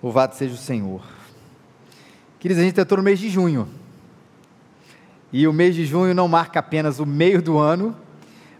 [0.00, 1.02] Louvado seja o Senhor.
[2.38, 3.68] Queridos, a gente entrou no mês de junho.
[5.32, 7.96] E o mês de junho não marca apenas o meio do ano,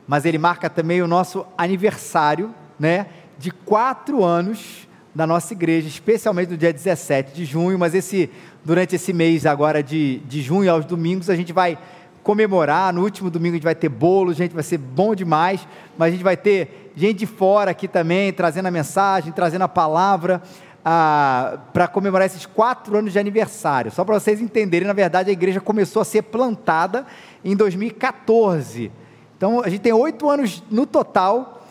[0.06, 3.06] mas ele marca também o nosso aniversário, né?
[3.38, 7.78] De quatro anos da nossa igreja, especialmente no dia 17 de junho.
[7.78, 8.28] Mas esse,
[8.64, 11.78] durante esse mês agora de, de junho, aos domingos, a gente vai
[12.24, 12.92] comemorar.
[12.92, 15.66] No último domingo a gente vai ter bolo, gente, vai ser bom demais.
[15.96, 19.68] Mas a gente vai ter gente de fora aqui também, trazendo a mensagem, trazendo a
[19.68, 20.42] palavra
[20.82, 23.90] para comemorar esses quatro anos de aniversário.
[23.90, 27.06] Só para vocês entenderem, na verdade, a igreja começou a ser plantada
[27.44, 28.90] em 2014.
[29.36, 31.62] Então, a gente tem oito anos no total,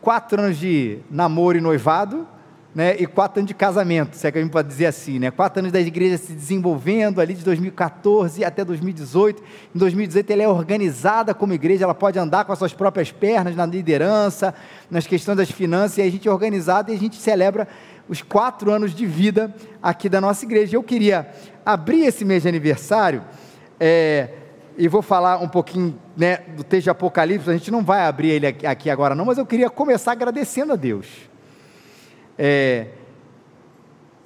[0.00, 2.26] quatro anos de namoro e noivado,
[2.76, 5.30] né, e quatro anos de casamento, se é que a gente pode dizer assim, né?
[5.30, 9.42] Quatro anos da igreja se desenvolvendo ali de 2014 até 2018.
[9.74, 13.56] Em 2018 ela é organizada como igreja, ela pode andar com as suas próprias pernas
[13.56, 14.54] na liderança,
[14.90, 17.66] nas questões das finanças, e a gente é organizado e a gente celebra
[18.06, 20.76] os quatro anos de vida aqui da nossa igreja.
[20.76, 21.30] Eu queria
[21.64, 23.24] abrir esse mês de aniversário
[23.80, 24.28] é,
[24.76, 27.48] e vou falar um pouquinho né, do texto de Apocalipse.
[27.48, 30.76] A gente não vai abrir ele aqui agora, não, mas eu queria começar agradecendo a
[30.76, 31.34] Deus.
[32.38, 32.88] É,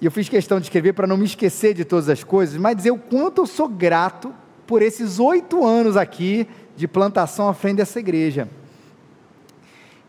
[0.01, 2.91] eu fiz questão de escrever para não me esquecer de todas as coisas, mas dizer
[2.91, 4.33] o quanto eu sou grato
[4.67, 8.49] por esses oito anos aqui de plantação à frente dessa igreja.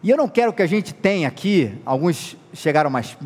[0.03, 3.17] E eu não quero que a gente tenha aqui, alguns chegaram mais,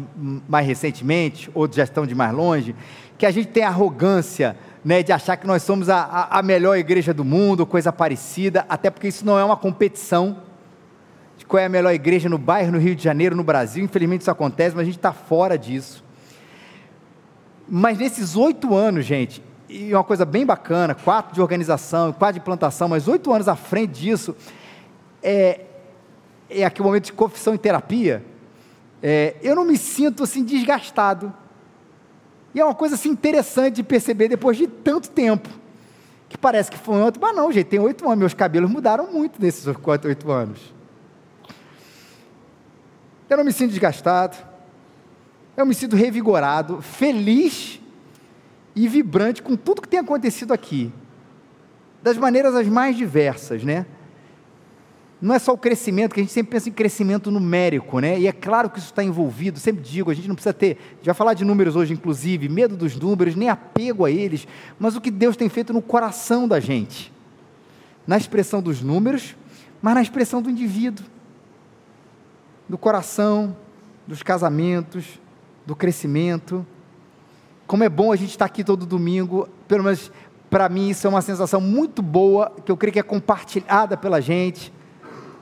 [0.47, 2.75] mais recentemente, outros já estão de mais longe,
[3.17, 7.13] que a gente tenha arrogância né, de achar que nós somos a, a melhor igreja
[7.13, 10.43] do mundo, coisa parecida, até porque isso não é uma competição
[11.37, 13.83] de qual é a melhor igreja no bairro, no Rio de Janeiro, no Brasil.
[13.83, 16.03] Infelizmente isso acontece, mas a gente está fora disso.
[17.67, 22.45] Mas nesses oito anos, gente, e uma coisa bem bacana, quatro de organização, quatro de
[22.45, 24.35] plantação, mas oito anos à frente disso,
[25.21, 25.61] é,
[26.49, 28.23] é aquele momento de confissão e terapia,
[29.01, 31.33] é, eu não me sinto assim desgastado.
[32.53, 35.49] E é uma coisa assim interessante de perceber depois de tanto tempo.
[36.29, 39.41] Que parece que foi ontem, mas não, gente, tem oito anos, meus cabelos mudaram muito
[39.41, 40.74] nesses oito anos.
[43.29, 44.37] Eu não me sinto desgastado,
[45.57, 47.79] eu me sinto revigorado, feliz
[48.75, 50.91] e vibrante com tudo que tem acontecido aqui,
[52.03, 53.85] das maneiras as mais diversas, né?
[55.19, 58.19] Não é só o crescimento, que a gente sempre pensa em crescimento numérico, né?
[58.19, 61.15] E é claro que isso está envolvido, sempre digo, a gente não precisa ter, vai
[61.15, 64.47] falar de números hoje, inclusive, medo dos números, nem apego a eles,
[64.77, 67.11] mas o que Deus tem feito no coração da gente,
[68.05, 69.35] na expressão dos números,
[69.81, 71.14] mas na expressão do indivíduo
[72.67, 73.55] do coração,
[74.07, 75.19] dos casamentos,
[75.65, 76.65] do crescimento.
[77.67, 80.11] Como é bom a gente estar aqui todo domingo, pelo menos
[80.49, 84.21] para mim isso é uma sensação muito boa, que eu creio que é compartilhada pela
[84.21, 84.71] gente.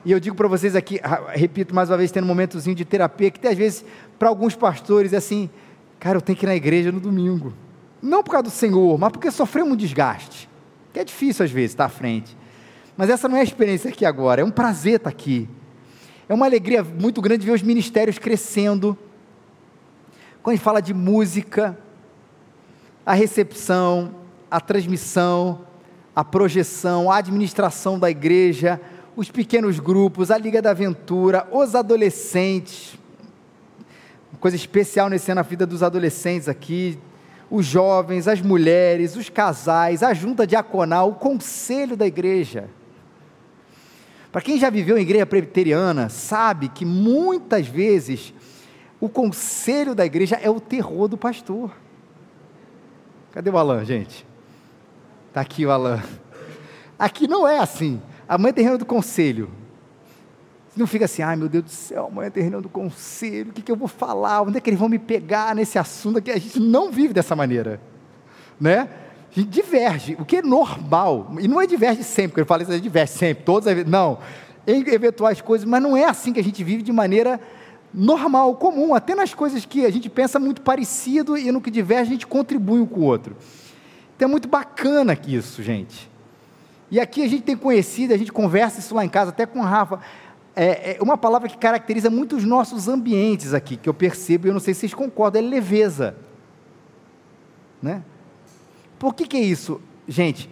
[0.04, 3.30] E eu digo para vocês aqui, repito mais uma vez, tendo um momentozinho de terapia,
[3.30, 3.84] que às vezes,
[4.18, 5.48] para alguns pastores, é assim,
[5.98, 7.54] cara, eu tenho que ir na igreja no domingo.
[8.02, 10.48] Não por causa do Senhor, mas porque sofreu um desgaste.
[10.92, 12.36] Que é difícil às vezes estar à frente.
[12.96, 15.48] Mas essa não é a experiência aqui agora, é um prazer estar aqui.
[16.28, 18.96] É uma alegria muito grande ver os ministérios crescendo.
[20.42, 21.78] Quando a gente fala de música,
[23.04, 24.14] a recepção,
[24.50, 25.60] a transmissão,
[26.16, 28.80] a projeção, a administração da igreja,
[29.16, 32.98] os pequenos grupos, a Liga da Aventura, os adolescentes.
[34.32, 36.98] Uma coisa especial nesse ano na vida dos adolescentes aqui,
[37.50, 42.70] os jovens, as mulheres, os casais, a junta diaconal, o conselho da igreja.
[44.34, 48.34] Para quem já viveu em igreja presbiteriana, sabe que muitas vezes
[49.00, 51.70] o conselho da igreja é o terror do pastor.
[53.30, 54.26] Cadê o Alan, gente?
[55.28, 56.02] Está aqui o Alan.
[56.98, 58.02] Aqui não é assim.
[58.28, 59.48] A mãe tem reunião do conselho.
[60.76, 63.62] Não fica assim, ai meu Deus do céu, amanhã tem reunião do conselho, o que,
[63.62, 64.42] que eu vou falar?
[64.42, 66.32] Onde é que eles vão me pegar nesse assunto aqui?
[66.32, 67.80] A gente não vive dessa maneira.
[68.60, 68.88] Né?
[69.34, 72.72] Gente diverge, o que é normal, e não é diverge sempre, porque eu falo isso,
[72.72, 74.18] é diverge sempre, todos, não,
[74.64, 77.40] em eventuais coisas, mas não é assim que a gente vive de maneira
[77.92, 82.10] normal, comum, até nas coisas que a gente pensa muito parecido e no que diverge
[82.10, 83.36] a gente contribui um com o outro.
[84.14, 86.08] Então é muito bacana isso, gente.
[86.88, 89.58] E aqui a gente tem conhecido, a gente conversa isso lá em casa, até com
[89.58, 89.98] o Rafa,
[90.54, 94.50] é, é uma palavra que caracteriza muito os nossos ambientes aqui, que eu percebo, e
[94.50, 96.14] eu não sei se vocês concordam, é leveza.
[97.82, 98.00] Né?
[98.98, 99.80] Por que, que é isso?
[100.06, 100.48] Gente,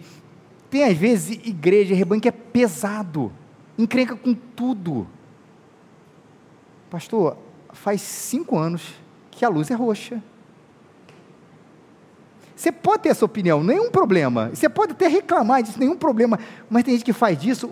[0.69, 3.31] tem às vezes igreja, rebanho que é pesado,
[3.77, 5.07] encrenca com tudo.
[6.89, 7.37] Pastor,
[7.71, 8.93] faz cinco anos
[9.31, 10.21] que a luz é roxa.
[12.55, 14.49] Você pode ter essa opinião, nenhum problema.
[14.53, 16.39] Você pode até reclamar disso, nenhum problema.
[16.69, 17.69] Mas tem gente que faz disso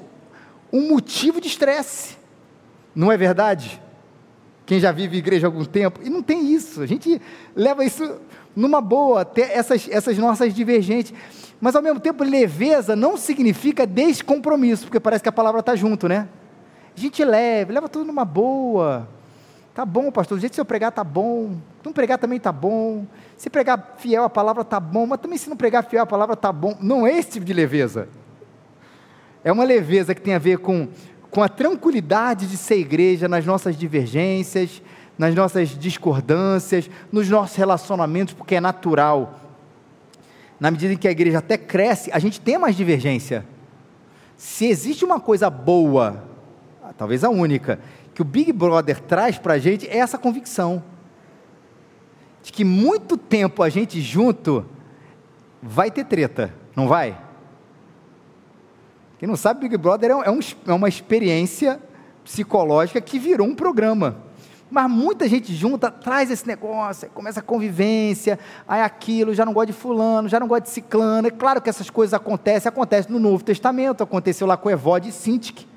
[0.71, 2.17] um motivo de estresse.
[2.93, 3.81] Não é verdade?
[4.65, 6.81] Quem já vive igreja há algum tempo, e não tem isso.
[6.81, 7.21] A gente
[7.55, 8.19] leva isso
[8.55, 11.13] numa boa, até essas, essas nossas divergentes.
[11.59, 16.07] Mas ao mesmo tempo, leveza não significa descompromisso, porque parece que a palavra está junto,
[16.07, 16.27] né?
[16.95, 19.07] A gente leva, leva tudo numa boa.
[19.73, 21.55] Tá bom, pastor, do jeito que eu pregar tá bom.
[21.83, 23.05] Não pregar também tá bom.
[23.37, 26.35] Se pregar fiel a palavra tá bom, mas também se não pregar fiel a palavra
[26.35, 26.75] tá bom.
[26.81, 28.09] Não é esse tipo de leveza.
[29.43, 30.87] É uma leveza que tem a ver com,
[31.31, 34.81] com a tranquilidade de ser igreja nas nossas divergências,
[35.17, 39.39] nas nossas discordâncias, nos nossos relacionamentos, porque é natural.
[40.59, 43.45] Na medida em que a igreja até cresce, a gente tem mais divergência.
[44.35, 46.23] Se existe uma coisa boa,
[46.97, 47.79] talvez a única,
[48.13, 50.83] que o Big Brother traz para a gente é essa convicção
[52.43, 54.65] de que muito tempo a gente junto
[55.61, 57.17] vai ter treta, não vai?
[59.21, 61.79] Quem não sabe, Big Brother é, um, é uma experiência
[62.23, 64.17] psicológica que virou um programa.
[64.67, 69.67] Mas muita gente junta, traz esse negócio, começa a convivência, aí aquilo, já não gosta
[69.67, 71.27] de fulano, já não gosta de ciclano.
[71.27, 75.11] É claro que essas coisas acontecem, acontecem no Novo Testamento, aconteceu lá com Evode e
[75.11, 75.67] Sintik.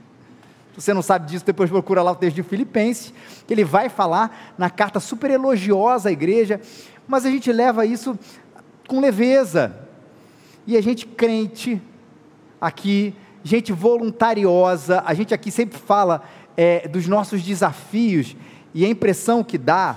[0.73, 3.13] Se você não sabe disso, depois procura lá o texto de Filipenses,
[3.47, 6.63] que ele vai falar na carta super elogiosa à igreja,
[7.07, 8.19] mas a gente leva isso
[8.89, 9.87] com leveza.
[10.67, 11.83] E a gente crente
[12.59, 13.15] aqui,
[13.45, 16.25] gente voluntariosa, a gente aqui sempre fala
[16.57, 18.37] é, dos nossos desafios,
[18.75, 19.97] e a impressão que dá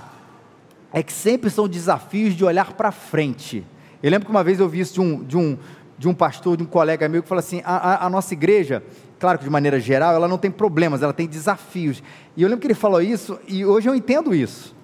[0.92, 3.66] é que sempre são desafios de olhar para frente.
[4.00, 5.58] Eu lembro que uma vez eu vi isso de um, de um,
[5.98, 8.84] de um pastor, de um colega meu, que falou assim: a, a, nossa igreja
[9.18, 12.02] claro que de maneira geral, ela não tem problemas, ela tem desafios.
[12.36, 14.74] E eu lembro que ele falou isso, e hoje eu entendo isso.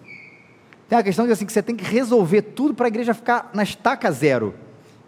[0.88, 3.50] Tem a questão de assim, que você tem que resolver tudo para a igreja ficar
[3.54, 4.54] na estaca zero.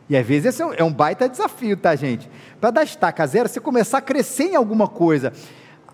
[0.09, 2.31] E às vezes esse é um é baita desafio, tá, gente?
[2.61, 5.33] Para dar estaca zero, você começar a crescer em alguma coisa.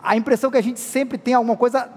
[0.03, 1.89] A impressão que a gente sempre tem alguma coisa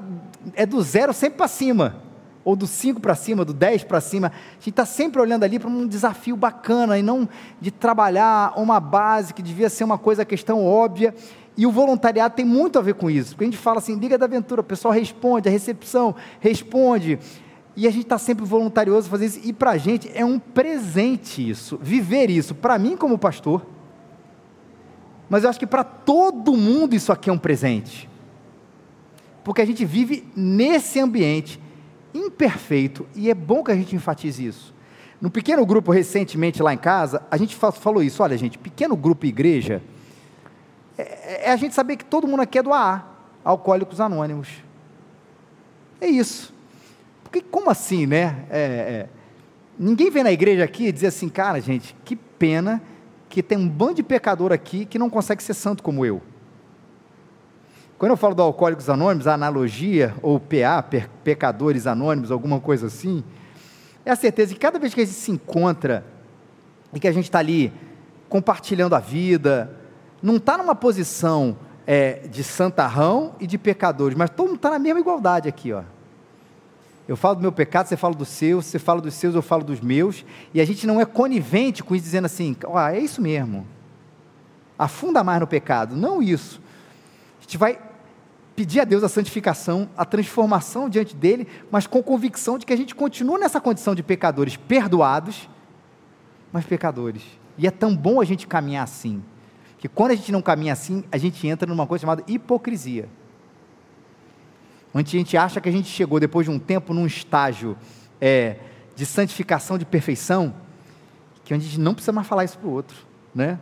[0.54, 2.06] é do zero sempre para cima
[2.46, 5.58] ou do 5 para cima, do 10 para cima, a gente está sempre olhando ali
[5.58, 7.28] para um desafio bacana e não
[7.60, 11.16] de trabalhar uma base que devia ser uma coisa, questão óbvia.
[11.58, 14.18] E o voluntariado tem muito a ver com isso, porque a gente fala assim, Liga
[14.18, 17.18] da Aventura, o pessoal responde, a recepção responde,
[17.76, 21.48] e a gente está sempre voluntarioso fazer isso, e para a gente é um presente
[21.48, 23.66] isso, viver isso, para mim como pastor,
[25.30, 28.10] mas eu acho que para todo mundo isso aqui é um presente,
[29.44, 31.60] porque a gente vive nesse ambiente
[32.14, 34.74] imperfeito, e é bom que a gente enfatize isso.
[35.20, 39.26] No pequeno grupo recentemente lá em casa, a gente falou isso, olha gente, pequeno grupo
[39.26, 39.82] igreja,
[40.98, 43.06] é, é a gente saber que todo mundo aqui é do AA,
[43.44, 44.48] Alcoólicos Anônimos.
[46.00, 46.55] É isso.
[47.42, 48.46] Como assim, né?
[48.50, 49.10] É, é,
[49.78, 52.82] ninguém vem na igreja aqui e diz assim, cara, gente, que pena
[53.30, 56.22] que tem um bando de pecador aqui que não consegue ser santo como eu.
[57.98, 60.84] Quando eu falo do Alcoólicos Anônimos, a analogia, ou PA,
[61.24, 63.24] Pecadores Anônimos, alguma coisa assim,
[64.06, 66.06] é a certeza que cada vez que a gente se encontra
[66.94, 67.74] e que a gente está ali
[68.28, 69.72] compartilhando a vida,
[70.22, 74.80] não está numa posição é, de santarrão e de pecadores, mas todo mundo está na
[74.80, 75.84] mesma igualdade aqui, ó.
[77.08, 79.64] Eu falo do meu pecado, você fala do seu, você fala dos seus, eu falo
[79.64, 83.22] dos meus, e a gente não é conivente com isso, dizendo assim, ó, é isso
[83.22, 83.66] mesmo.
[84.78, 85.96] Afunda mais no pecado.
[85.96, 86.60] Não isso
[87.40, 87.80] a gente vai
[88.56, 92.78] pedir a Deus a santificação, a transformação diante dele, mas com convicção de que a
[92.78, 95.48] gente continua nessa condição de pecadores perdoados,
[96.52, 97.22] mas pecadores.
[97.58, 99.24] E é tão bom a gente caminhar assim,
[99.78, 103.08] que quando a gente não caminha assim, a gente entra numa coisa chamada hipocrisia.
[104.98, 107.76] Onde a gente acha que a gente chegou depois de um tempo num estágio
[108.22, 108.56] é,
[108.96, 110.56] de santificação, de perfeição,
[111.44, 112.96] que a gente não precisa mais falar isso para o outro,
[113.34, 113.60] né?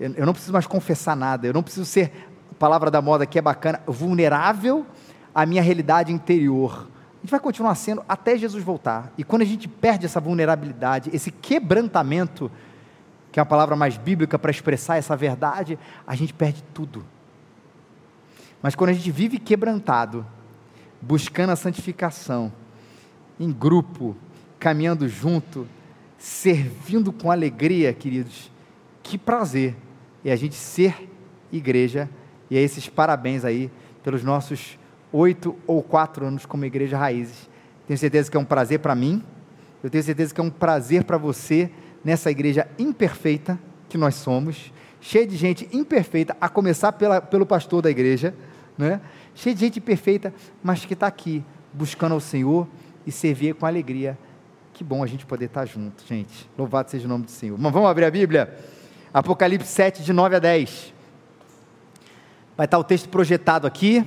[0.00, 2.10] Eu não preciso mais confessar nada, eu não preciso ser
[2.58, 4.84] palavra da moda que é bacana, vulnerável
[5.32, 6.88] à minha realidade interior.
[7.18, 9.12] A gente vai continuar sendo até Jesus voltar.
[9.16, 12.50] E quando a gente perde essa vulnerabilidade, esse quebrantamento,
[13.30, 17.04] que é a palavra mais bíblica para expressar essa verdade, a gente perde tudo.
[18.60, 20.26] Mas quando a gente vive quebrantado,
[21.02, 22.52] buscando a santificação,
[23.38, 24.16] em grupo,
[24.58, 25.66] caminhando junto,
[26.16, 28.50] servindo com alegria, queridos,
[29.02, 29.74] que prazer
[30.24, 31.10] é a gente ser
[31.52, 32.08] igreja
[32.48, 33.70] e a esses parabéns aí
[34.04, 34.78] pelos nossos
[35.12, 37.50] oito ou quatro anos como Igreja Raízes.
[37.86, 39.22] Tenho certeza que é um prazer para mim,
[39.82, 41.70] eu tenho certeza que é um prazer para você
[42.04, 47.82] nessa igreja imperfeita que nós somos, cheia de gente imperfeita, a começar pela, pelo pastor
[47.82, 48.32] da igreja,
[48.78, 49.00] né?
[49.34, 52.66] Cheia de gente imperfeita, mas que está aqui buscando ao Senhor
[53.06, 54.18] e servir com alegria.
[54.72, 56.48] Que bom a gente poder estar junto, gente.
[56.56, 57.58] Louvado seja o nome do Senhor.
[57.58, 58.58] Mas vamos abrir a Bíblia?
[59.12, 60.94] Apocalipse 7, de 9 a 10.
[62.56, 64.04] Vai estar o texto projetado aqui.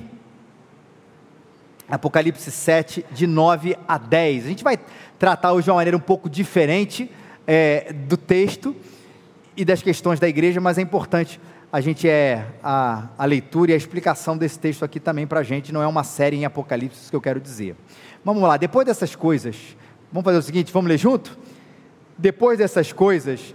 [1.88, 4.44] Apocalipse 7, de 9 a 10.
[4.44, 4.78] A gente vai
[5.18, 7.10] tratar hoje de uma maneira um pouco diferente
[7.46, 8.74] é, do texto
[9.56, 11.40] e das questões da igreja, mas é importante
[11.72, 15.42] a gente é a, a leitura e a explicação desse texto aqui também para a
[15.42, 17.74] gente, não é uma série em Apocalipse, que eu quero dizer.
[18.24, 19.76] Vamos lá, depois dessas coisas,
[20.12, 21.36] vamos fazer o seguinte, vamos ler junto?
[22.16, 23.54] Depois dessas coisas,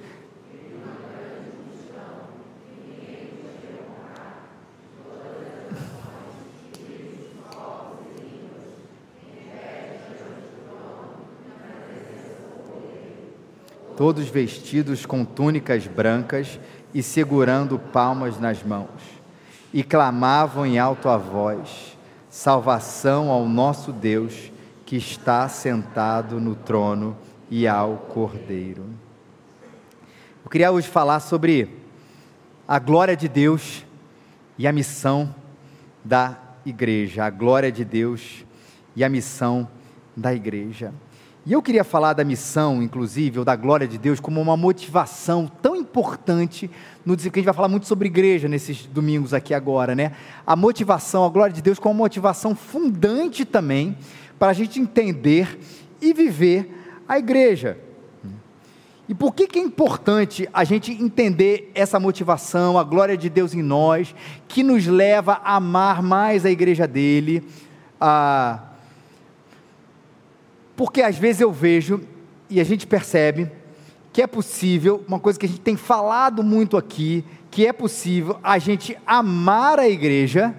[14.01, 16.59] todos vestidos com túnicas brancas
[16.93, 18.89] e segurando palmas nas mãos,
[19.73, 21.97] e clamavam em alta voz:
[22.29, 24.51] Salvação ao nosso Deus
[24.85, 27.15] que está sentado no trono
[27.49, 28.85] e ao Cordeiro.
[30.43, 31.77] Eu queria hoje falar sobre
[32.67, 33.85] a glória de Deus
[34.57, 35.33] e a missão
[36.03, 38.45] da igreja, a glória de Deus
[38.95, 39.67] e a missão
[40.15, 40.93] da igreja.
[41.43, 45.51] E eu queria falar da missão, inclusive, ou da glória de Deus, como uma motivação
[45.59, 46.69] tão importante
[47.03, 50.11] no que a gente vai falar muito sobre igreja nesses domingos aqui agora, né?
[50.45, 53.97] A motivação, a glória de Deus como uma motivação fundante também
[54.37, 55.59] para a gente entender
[55.99, 57.75] e viver a igreja.
[59.09, 63.55] E por que, que é importante a gente entender essa motivação, a glória de Deus
[63.55, 64.13] em nós,
[64.47, 67.43] que nos leva a amar mais a igreja dele,
[67.99, 68.70] a
[70.81, 72.01] porque às vezes eu vejo
[72.49, 73.51] e a gente percebe
[74.11, 78.39] que é possível, uma coisa que a gente tem falado muito aqui, que é possível
[78.41, 80.55] a gente amar a igreja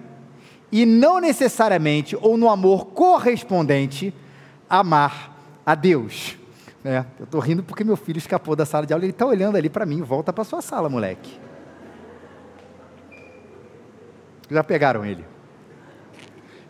[0.70, 4.14] e não necessariamente, ou no amor correspondente,
[4.70, 5.36] amar
[5.66, 6.38] a Deus.
[6.84, 9.56] É, eu estou rindo porque meu filho escapou da sala de aula, ele está olhando
[9.56, 11.36] ali para mim, volta para sua sala, moleque.
[14.48, 15.24] Já pegaram ele.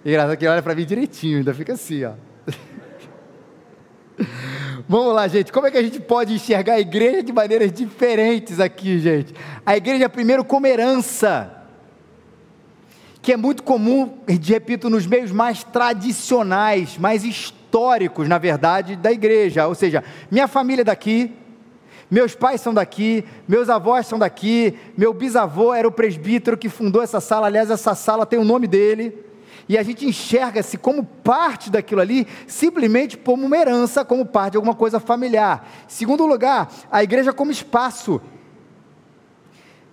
[0.02, 2.14] Engraçado que ele olha para mim direitinho, ainda fica assim, ó.
[4.88, 5.52] Vamos lá, gente.
[5.52, 9.34] Como é que a gente pode enxergar a igreja de maneiras diferentes aqui, gente?
[9.64, 11.50] A igreja, primeiro, como herança,
[13.20, 19.66] que é muito comum, repito, nos meios mais tradicionais, mais históricos, na verdade, da igreja.
[19.68, 21.32] Ou seja, minha família é daqui,
[22.10, 27.02] meus pais são daqui, meus avós são daqui, meu bisavô era o presbítero que fundou
[27.02, 27.46] essa sala.
[27.46, 29.31] Aliás, essa sala tem o nome dele
[29.68, 34.56] e a gente enxerga-se como parte daquilo ali, simplesmente como uma herança, como parte de
[34.56, 35.68] alguma coisa familiar.
[35.86, 38.20] Segundo lugar, a igreja como espaço,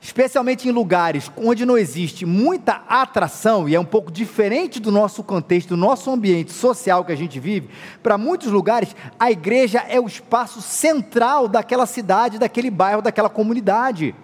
[0.02, 5.24] especialmente em lugares onde não existe muita atração, e é um pouco diferente do nosso
[5.24, 7.70] contexto, do nosso ambiente social que a gente vive,
[8.02, 14.16] para muitos lugares, a igreja é o espaço central daquela cidade, daquele bairro, daquela comunidade.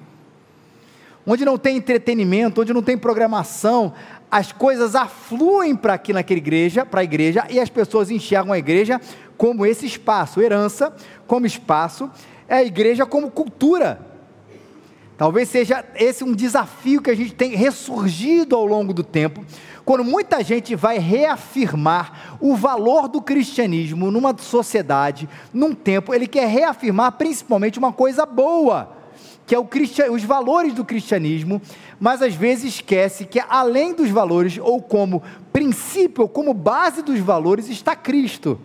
[1.28, 3.94] Onde não tem entretenimento, onde não tem programação,
[4.36, 8.58] as coisas afluem para aqui naquela igreja, para a igreja, e as pessoas enxergam a
[8.58, 9.00] igreja
[9.38, 10.94] como esse espaço, herança
[11.26, 12.12] como espaço,
[12.46, 13.98] é a igreja como cultura.
[15.18, 19.42] Talvez seja esse um desafio que a gente tem ressurgido ao longo do tempo,
[19.86, 26.50] quando muita gente vai reafirmar o valor do cristianismo numa sociedade, num tempo, ele quer
[26.50, 28.96] reafirmar principalmente uma coisa boa
[29.46, 31.62] que é os valores do cristianismo,
[32.00, 37.20] mas às vezes esquece que além dos valores, ou como princípio, ou como base dos
[37.20, 38.60] valores, está Cristo.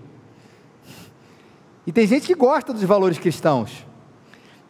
[1.86, 3.86] E tem gente que gosta dos valores cristãos,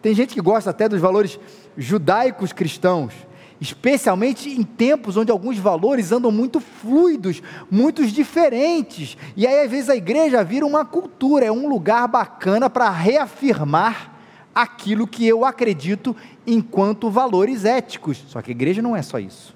[0.01, 1.39] tem gente que gosta até dos valores
[1.77, 3.13] judaicos cristãos,
[3.61, 9.17] especialmente em tempos onde alguns valores andam muito fluidos, muito diferentes.
[9.37, 14.19] E aí, às vezes, a igreja vira uma cultura, é um lugar bacana para reafirmar
[14.55, 18.25] aquilo que eu acredito enquanto valores éticos.
[18.29, 19.55] Só que a igreja não é só isso.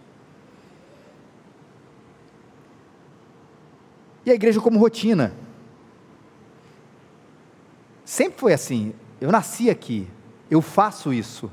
[4.27, 5.35] E a igreja como rotina.
[8.05, 8.95] Sempre foi assim.
[9.21, 10.07] Eu nasci aqui,
[10.51, 11.51] eu faço isso.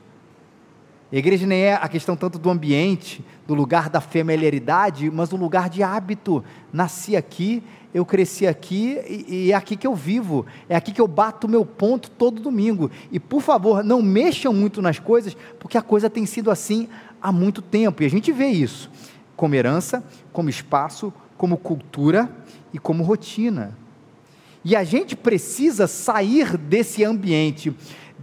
[1.12, 5.36] A igreja nem é a questão tanto do ambiente, do lugar da familiaridade, mas do
[5.36, 6.44] lugar de hábito.
[6.72, 7.62] Nasci aqui,
[7.94, 11.48] eu cresci aqui e, e, é aqui que eu vivo, é aqui que eu bato
[11.48, 12.90] meu ponto todo domingo.
[13.12, 16.88] E por favor, não mexam muito nas coisas, porque a coisa tem sido assim
[17.22, 18.02] há muito tempo.
[18.02, 18.90] E a gente vê isso
[19.36, 22.30] como herança, como espaço, como cultura
[22.74, 23.76] e como rotina.
[24.64, 27.74] E a gente precisa sair desse ambiente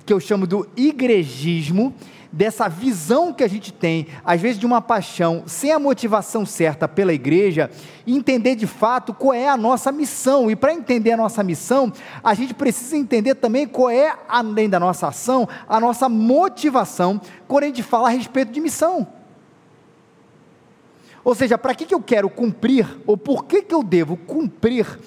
[0.07, 1.93] que eu chamo do igrejismo
[2.31, 6.87] dessa visão que a gente tem, às vezes de uma paixão, sem a motivação certa
[6.87, 7.71] pela igreja,
[8.07, 10.51] entender de fato qual é a nossa missão.
[10.51, 11.93] E para entender a nossa missão,
[12.23, 17.65] a gente precisa entender também qual é, além da nossa ação, a nossa motivação quando
[17.65, 19.07] a gente fala a respeito de missão.
[21.25, 24.99] Ou seja, para que, que eu quero cumprir, ou por que, que eu devo cumprir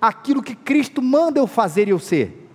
[0.00, 2.47] aquilo que Cristo manda eu fazer e eu ser?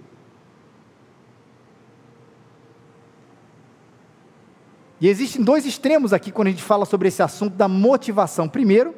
[5.03, 8.47] E existem dois extremos aqui quando a gente fala sobre esse assunto da motivação.
[8.47, 8.95] Primeiro,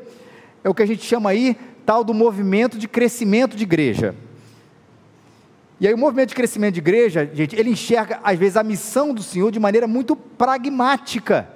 [0.63, 4.13] é o que a gente chama aí tal do movimento de crescimento de igreja.
[5.79, 9.15] E aí o movimento de crescimento de igreja, gente, ele enxerga às vezes a missão
[9.15, 11.49] do Senhor de maneira muito pragmática.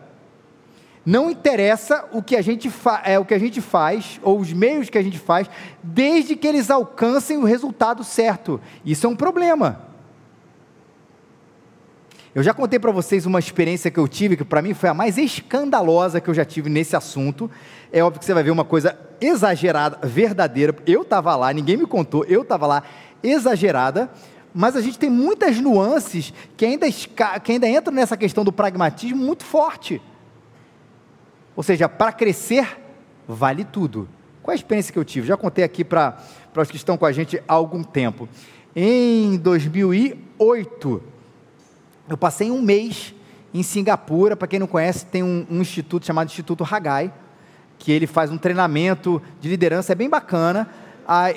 [1.06, 2.72] Não interessa o que a gente
[3.06, 5.48] é o que a gente faz ou os meios que a gente faz,
[5.84, 8.60] desde que eles alcancem o resultado certo.
[8.84, 9.89] Isso é um problema.
[12.40, 14.94] Eu já contei para vocês uma experiência que eu tive, que para mim foi a
[14.94, 17.52] mais escandalosa que eu já tive nesse assunto.
[17.92, 20.74] É óbvio que você vai ver uma coisa exagerada, verdadeira.
[20.88, 22.84] Eu estava lá, ninguém me contou, eu estava lá,
[23.22, 24.10] exagerada.
[24.54, 26.88] Mas a gente tem muitas nuances que ainda,
[27.44, 30.02] que ainda entram nessa questão do pragmatismo muito forte.
[31.58, 32.80] Ou seja, para crescer,
[33.28, 34.08] vale tudo.
[34.42, 35.28] Qual a experiência que eu tive?
[35.28, 36.18] Já contei aqui para
[36.56, 38.30] os que estão com a gente há algum tempo.
[38.74, 41.19] Em 2008,
[42.10, 43.14] eu passei um mês
[43.54, 44.36] em Singapura.
[44.36, 47.14] Para quem não conhece, tem um, um, instituto chamado Instituto Hagai,
[47.78, 50.68] que ele faz um treinamento de liderança, é bem bacana.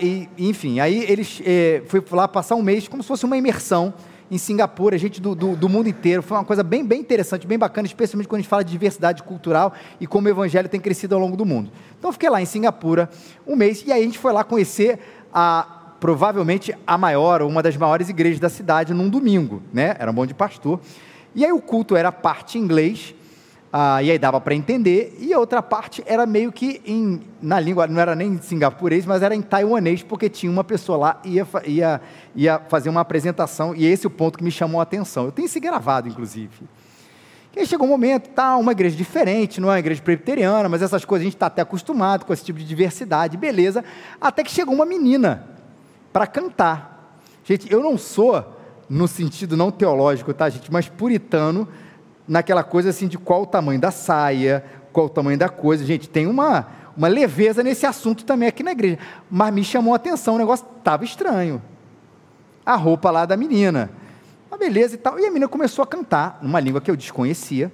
[0.00, 3.94] E, enfim, aí eles eh, fui lá passar um mês como se fosse uma imersão
[4.30, 6.22] em Singapura, gente do, do, do, mundo inteiro.
[6.22, 9.22] Foi uma coisa bem, bem interessante, bem bacana, especialmente quando a gente fala de diversidade
[9.22, 11.70] cultural e como o evangelho tem crescido ao longo do mundo.
[11.98, 13.08] Então fiquei lá em Singapura
[13.46, 14.98] um mês e aí a gente foi lá conhecer
[15.32, 19.94] a provavelmente a maior ou uma das maiores igrejas da cidade num domingo, né?
[20.00, 20.80] Era um monte de pastor.
[21.32, 23.14] E aí o culto era parte em inglês,
[23.72, 27.60] ah, e aí dava para entender, e a outra parte era meio que em, na
[27.60, 31.20] língua, não era nem em singapurês, mas era em taiwanês, porque tinha uma pessoa lá
[31.24, 32.00] ia, ia,
[32.34, 35.26] ia fazer uma apresentação, e esse é o ponto que me chamou a atenção.
[35.26, 36.50] Eu tenho isso gravado, inclusive.
[37.54, 40.82] E aí chegou um momento, tá, uma igreja diferente, não é uma igreja presbiteriana, mas
[40.82, 43.84] essas coisas a gente está até acostumado com esse tipo de diversidade, beleza.
[44.20, 45.52] Até que chegou uma menina
[46.12, 47.18] para cantar.
[47.44, 48.44] Gente, eu não sou,
[48.88, 51.66] no sentido não teológico, tá, gente, mas puritano,
[52.26, 55.84] naquela coisa assim de qual o tamanho da saia, qual o tamanho da coisa.
[55.84, 58.98] Gente, tem uma, uma leveza nesse assunto também aqui na igreja.
[59.30, 61.60] Mas me chamou a atenção, o negócio estava estranho.
[62.64, 63.90] A roupa lá da menina.
[64.50, 65.18] Uma beleza e tal.
[65.18, 67.72] E a menina começou a cantar, numa língua que eu desconhecia.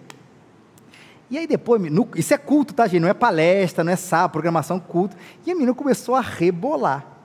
[1.30, 3.02] E aí depois, no, isso é culto, tá, gente?
[3.02, 5.14] Não é palestra, não é sábado, programação culto.
[5.44, 7.17] E a menina começou a rebolar.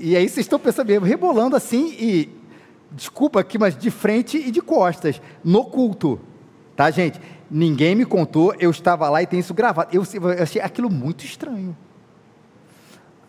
[0.00, 2.30] E aí vocês estão mesmo, rebolando assim e,
[2.90, 6.18] desculpa aqui, mas de frente e de costas, no culto.
[6.74, 7.20] Tá, gente?
[7.50, 9.94] Ninguém me contou, eu estava lá e tem isso gravado.
[9.94, 11.76] Eu, eu achei aquilo muito estranho.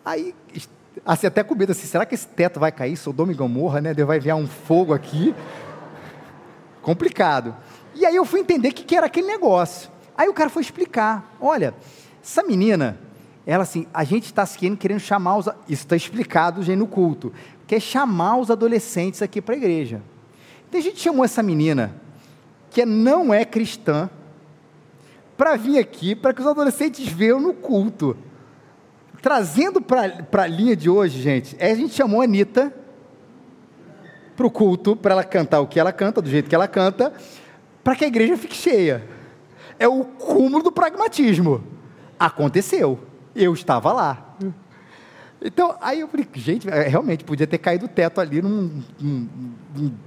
[0.02, 0.34] Aí,
[1.04, 2.96] assim, até com medo assim, será que esse teto vai cair?
[2.96, 3.92] Sodoma e Gomorra, né?
[3.92, 5.34] Deus vai enviar um fogo aqui.
[6.80, 7.54] Complicado.
[7.94, 9.90] E aí eu fui entender o que, que era aquele negócio.
[10.16, 11.74] Aí o cara foi explicar: olha,
[12.22, 12.98] essa menina,
[13.46, 15.46] ela assim, a gente está querendo, querendo chamar os.
[15.68, 17.32] Isso está explicado já no culto.
[17.66, 20.00] Quer chamar os adolescentes aqui para a igreja.
[20.68, 21.94] Então a gente chamou essa menina,
[22.70, 24.08] que não é cristã,
[25.36, 28.16] para vir aqui, para que os adolescentes vejam no culto.
[29.20, 32.72] Trazendo para a linha de hoje, gente, é, a gente chamou a Anitta
[34.36, 37.12] para o culto, para ela cantar o que ela canta, do jeito que ela canta,
[37.84, 39.04] para que a igreja fique cheia.
[39.78, 41.62] É o cúmulo do pragmatismo.
[42.18, 42.98] Aconteceu.
[43.34, 44.36] Eu estava lá.
[45.44, 49.28] Então, aí eu falei, gente, é, realmente podia ter caído o teto ali, num, num,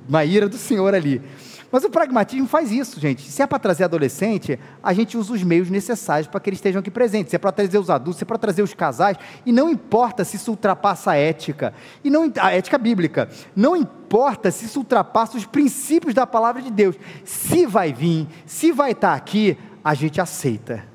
[0.07, 1.21] numa ira do Senhor ali.
[1.69, 3.29] Mas o pragmatismo faz isso, gente.
[3.29, 6.79] Se é para trazer adolescente, a gente usa os meios necessários para que eles estejam
[6.79, 7.31] aqui presentes.
[7.31, 10.23] Se é para trazer os adultos, se é para trazer os casais, e não importa
[10.23, 13.27] se isso ultrapassa a ética, e não a ética bíblica.
[13.53, 16.95] Não importa se isso ultrapassa os princípios da palavra de Deus.
[17.25, 20.94] Se vai vir, se vai estar aqui, a gente aceita.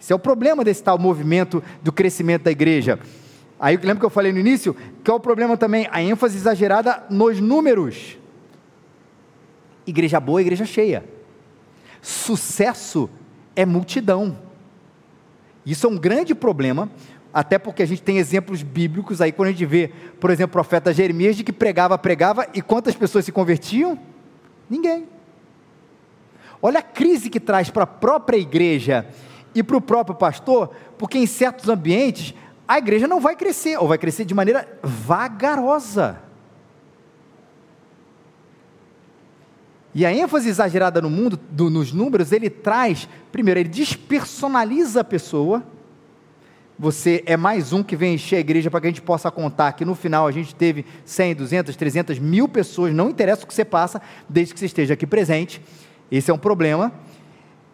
[0.00, 2.98] Esse é o problema desse tal movimento do crescimento da igreja.
[3.58, 4.76] Aí lembra que eu falei no início?
[5.02, 8.16] Que é o problema também, a ênfase exagerada nos números.
[9.86, 11.04] Igreja boa, igreja cheia.
[12.00, 13.10] Sucesso
[13.56, 14.38] é multidão.
[15.66, 16.88] Isso é um grande problema,
[17.34, 20.52] até porque a gente tem exemplos bíblicos aí, quando a gente vê, por exemplo, o
[20.52, 23.98] profeta Jeremias, de que pregava, pregava, e quantas pessoas se convertiam?
[24.70, 25.08] Ninguém.
[26.62, 29.06] Olha a crise que traz para a própria igreja
[29.58, 32.34] e para o próprio pastor, porque em certos ambientes
[32.66, 36.20] a igreja não vai crescer, ou vai crescer de maneira vagarosa.
[39.94, 45.04] E a ênfase exagerada no mundo, do, nos números, ele traz, primeiro, ele despersonaliza a
[45.04, 45.64] pessoa.
[46.78, 49.72] Você é mais um que vem encher a igreja para que a gente possa contar
[49.72, 53.54] que no final a gente teve 100, 200, 300 mil pessoas, não interessa o que
[53.54, 55.60] você passa, desde que você esteja aqui presente.
[56.12, 56.92] Esse é um problema.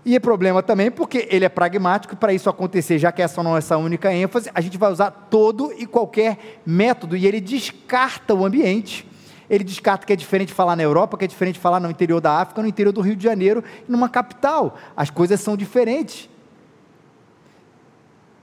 [0.05, 3.55] E é problema também porque ele é pragmático, para isso acontecer, já que essa não
[3.55, 8.35] é essa única ênfase, a gente vai usar todo e qualquer método, e ele descarta
[8.35, 9.09] o ambiente.
[9.49, 12.41] Ele descarta que é diferente falar na Europa, que é diferente falar no interior da
[12.41, 14.77] África, no interior do Rio de Janeiro, numa capital.
[14.97, 16.29] As coisas são diferentes.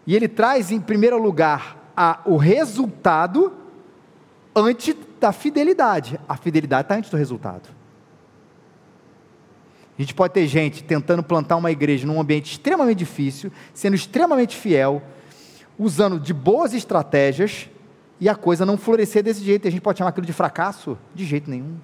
[0.05, 3.53] E ele traz, em primeiro lugar, a, o resultado
[4.55, 6.19] antes da fidelidade.
[6.27, 7.80] A fidelidade está antes do resultado.
[10.01, 14.57] A gente pode ter gente tentando plantar uma igreja num ambiente extremamente difícil, sendo extremamente
[14.57, 14.99] fiel,
[15.77, 17.69] usando de boas estratégias,
[18.19, 19.67] e a coisa não florescer desse jeito.
[19.67, 20.97] A gente pode chamar aquilo de fracasso?
[21.13, 21.77] De jeito nenhum.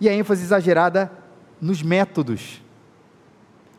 [0.00, 1.08] E a ênfase exagerada
[1.60, 2.60] nos métodos,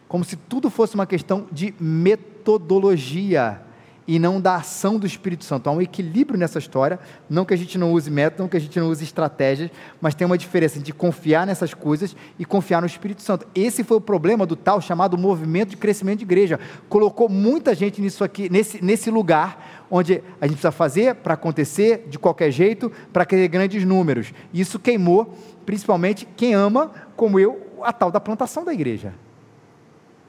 [0.08, 3.62] como se tudo fosse uma questão de metodologia
[4.08, 5.70] e não da ação do Espírito Santo.
[5.70, 8.60] Há um equilíbrio nessa história, não que a gente não use método, não que a
[8.60, 12.88] gente não use estratégias, mas tem uma diferença de confiar nessas coisas e confiar no
[12.88, 13.48] Espírito Santo.
[13.56, 16.60] Esse foi o problema do tal chamado movimento de crescimento de igreja.
[16.88, 22.08] Colocou muita gente nisso aqui, nesse, nesse lugar onde a gente precisa fazer para acontecer
[22.10, 24.34] de qualquer jeito, para querer grandes números.
[24.54, 25.34] Isso queimou,
[25.66, 29.14] principalmente quem ama, como eu, a tal da plantação da igreja,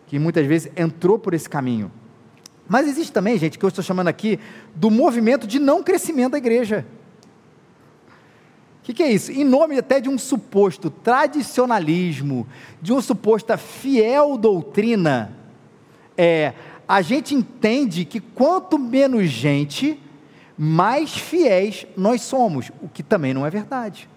[0.07, 1.91] que muitas vezes entrou por esse caminho.
[2.69, 4.39] Mas existe também, gente, que eu estou chamando aqui
[4.75, 6.87] do movimento de não crescimento da igreja.
[8.81, 9.33] O que, que, é isso?
[9.33, 12.47] Em nome até de um suposto tradicionalismo,
[12.81, 15.33] de uma suposta fiel doutrina,
[16.17, 16.53] é,
[16.89, 20.01] a gente entende que quanto menos gente,
[20.57, 24.09] mais fiéis nós somos, o que também não é verdade.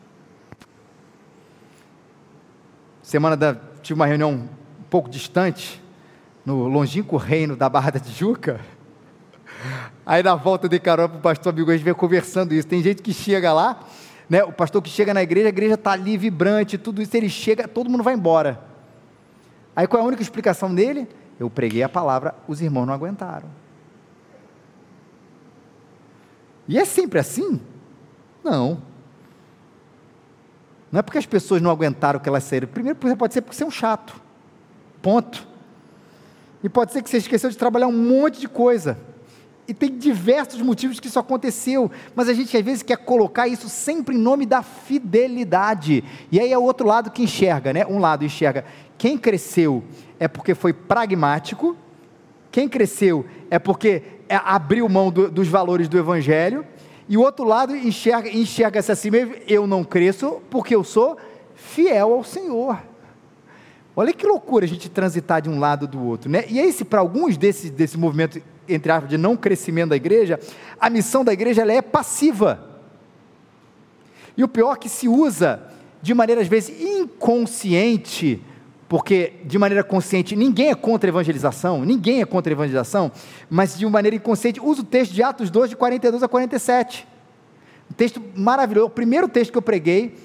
[3.02, 4.48] Semana da, tive uma reunião um
[4.88, 5.82] pouco distante,
[6.50, 8.60] no longínquo reino da Barra da Tijuca.
[10.04, 12.68] Aí na volta de carona para o pastor amigo, a gente vem conversando isso.
[12.68, 13.80] Tem gente que chega lá,
[14.28, 14.44] né?
[14.44, 17.68] O pastor que chega na igreja, a igreja está ali vibrante, tudo isso, ele chega,
[17.68, 18.64] todo mundo vai embora.
[19.76, 21.08] Aí qual é a única explicação dele?
[21.40, 23.48] Eu preguei a palavra, os irmãos não aguentaram.
[26.68, 27.62] E é sempre assim?
[28.44, 28.82] Não.
[30.92, 32.68] Não é porque as pessoas não aguentaram que elas saíram.
[32.68, 34.20] Primeiro, pode ser porque você é um chato.
[35.00, 35.49] Ponto.
[36.64, 38.98] E pode ser que você esqueceu de trabalhar um monte de coisa.
[39.68, 43.70] E tem diversos motivos que isso aconteceu, mas a gente às vezes quer colocar isso
[43.70, 46.04] sempre em nome da fidelidade.
[46.32, 47.86] E aí é o outro lado que enxerga, né?
[47.86, 48.66] Um lado enxerga
[48.98, 49.84] quem cresceu
[50.20, 51.78] é porque foi pragmático,
[52.52, 56.66] quem cresceu é porque é, abriu mão do, dos valores do evangelho,
[57.08, 61.18] e o outro lado enxerga, enxerga-se assim mesmo, eu não cresço porque eu sou
[61.56, 62.89] fiel ao Senhor.
[64.00, 66.46] Olha que loucura a gente transitar de um lado do outro, né?
[66.48, 70.40] E esse, para alguns desse, desse movimento, entre aspas, de não crescimento da igreja,
[70.80, 72.66] a missão da igreja ela é passiva.
[74.38, 75.62] E o pior é que se usa
[76.02, 78.42] de maneira, às vezes, inconsciente,
[78.88, 83.12] porque de maneira consciente ninguém é contra a evangelização, ninguém é contra a evangelização,
[83.50, 87.06] mas de maneira inconsciente usa o texto de Atos 2, de 42 a 47.
[87.92, 90.16] Um texto maravilhoso, o primeiro texto que eu preguei,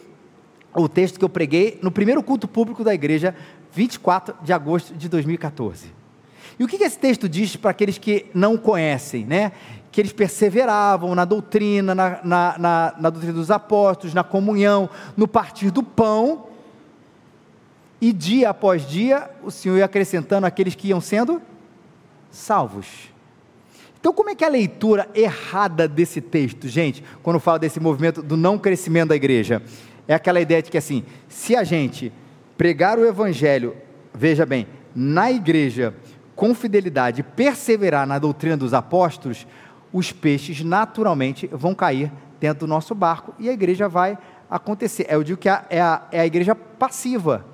[0.72, 3.34] o texto que eu preguei no primeiro culto público da igreja,
[3.74, 5.92] 24 de agosto de 2014.
[6.58, 9.52] E o que esse texto diz para aqueles que não conhecem, né?
[9.90, 15.26] Que eles perseveravam na doutrina, na, na, na, na doutrina dos apóstolos, na comunhão, no
[15.26, 16.46] partir do pão,
[18.00, 21.40] e dia após dia o Senhor ia acrescentando aqueles que iam sendo
[22.30, 22.86] salvos.
[23.98, 28.22] Então, como é que é a leitura errada desse texto, gente, quando fala desse movimento
[28.22, 29.62] do não crescimento da igreja?
[30.06, 32.12] É aquela ideia de que assim, se a gente
[32.56, 33.76] pregar o evangelho,
[34.12, 35.94] veja bem, na igreja,
[36.36, 39.46] com fidelidade, perseverar na doutrina dos apóstolos,
[39.92, 44.18] os peixes naturalmente vão cair dentro do nosso barco e a igreja vai
[44.50, 45.06] acontecer.
[45.08, 47.44] Eu digo que é a, é a igreja passiva.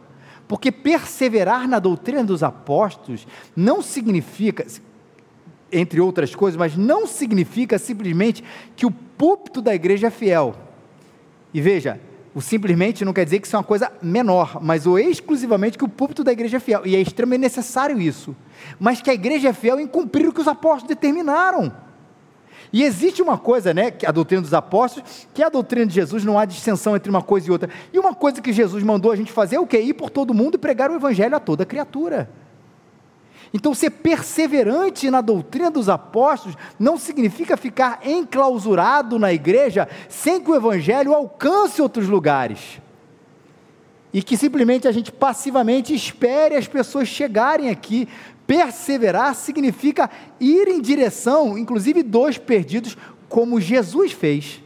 [0.49, 4.67] Porque perseverar na doutrina dos apóstolos não significa,
[5.71, 8.43] entre outras coisas, mas não significa simplesmente
[8.75, 10.57] que o púlpito da igreja é fiel.
[11.55, 12.01] E veja,
[12.35, 15.85] o simplesmente não quer dizer que isso é uma coisa menor, mas o exclusivamente que
[15.85, 16.83] o púlpito da igreja é fiel.
[16.85, 18.37] E é extremamente necessário isso.
[18.79, 21.73] Mas que a igreja é fiel em cumprir o que os apóstolos determinaram.
[22.73, 25.95] E existe uma coisa, né, que a doutrina dos apóstolos, que é a doutrina de
[25.95, 27.69] Jesus, não há distinção entre uma coisa e outra.
[27.93, 29.81] E uma coisa que Jesus mandou a gente fazer é o quê?
[29.81, 32.31] Ir por todo mundo e pregar o evangelho a toda criatura.
[33.53, 40.51] Então, ser perseverante na doutrina dos apóstolos não significa ficar enclausurado na igreja sem que
[40.51, 42.81] o evangelho alcance outros lugares.
[44.13, 48.09] E que simplesmente a gente passivamente espere as pessoas chegarem aqui.
[48.47, 50.09] Perseverar significa
[50.39, 52.97] ir em direção, inclusive dos perdidos,
[53.29, 54.63] como Jesus fez.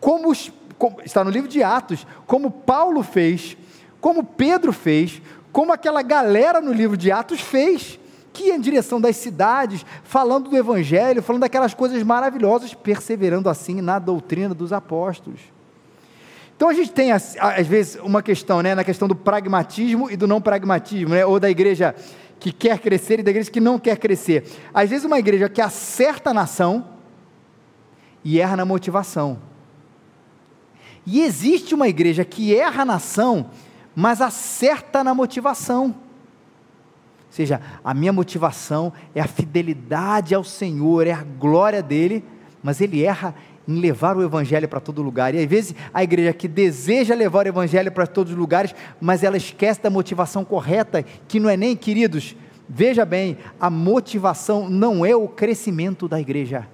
[0.00, 0.32] Como,
[0.78, 3.56] como está no livro de Atos, como Paulo fez
[4.00, 5.20] como Pedro fez,
[5.58, 7.98] como aquela galera no livro de Atos fez,
[8.32, 13.80] que ia em direção das cidades, falando do Evangelho, falando daquelas coisas maravilhosas, perseverando assim
[13.80, 15.40] na doutrina dos apóstolos.
[16.56, 17.34] Então a gente tem às
[17.66, 21.50] vezes uma questão, né, na questão do pragmatismo e do não pragmatismo, né, ou da
[21.50, 21.92] igreja
[22.38, 24.44] que quer crescer e da igreja que não quer crescer.
[24.72, 26.86] Às vezes uma igreja que acerta a nação
[28.22, 29.40] e erra na motivação.
[31.04, 33.50] E existe uma igreja que erra a nação,
[34.00, 35.86] mas acerta na motivação.
[35.86, 42.24] Ou seja, a minha motivação é a fidelidade ao Senhor, é a glória dele,
[42.62, 43.34] mas ele erra
[43.66, 45.34] em levar o Evangelho para todo lugar.
[45.34, 49.24] E às vezes a igreja que deseja levar o Evangelho para todos os lugares, mas
[49.24, 52.36] ela esquece da motivação correta, que não é nem, queridos,
[52.68, 56.68] veja bem, a motivação não é o crescimento da igreja.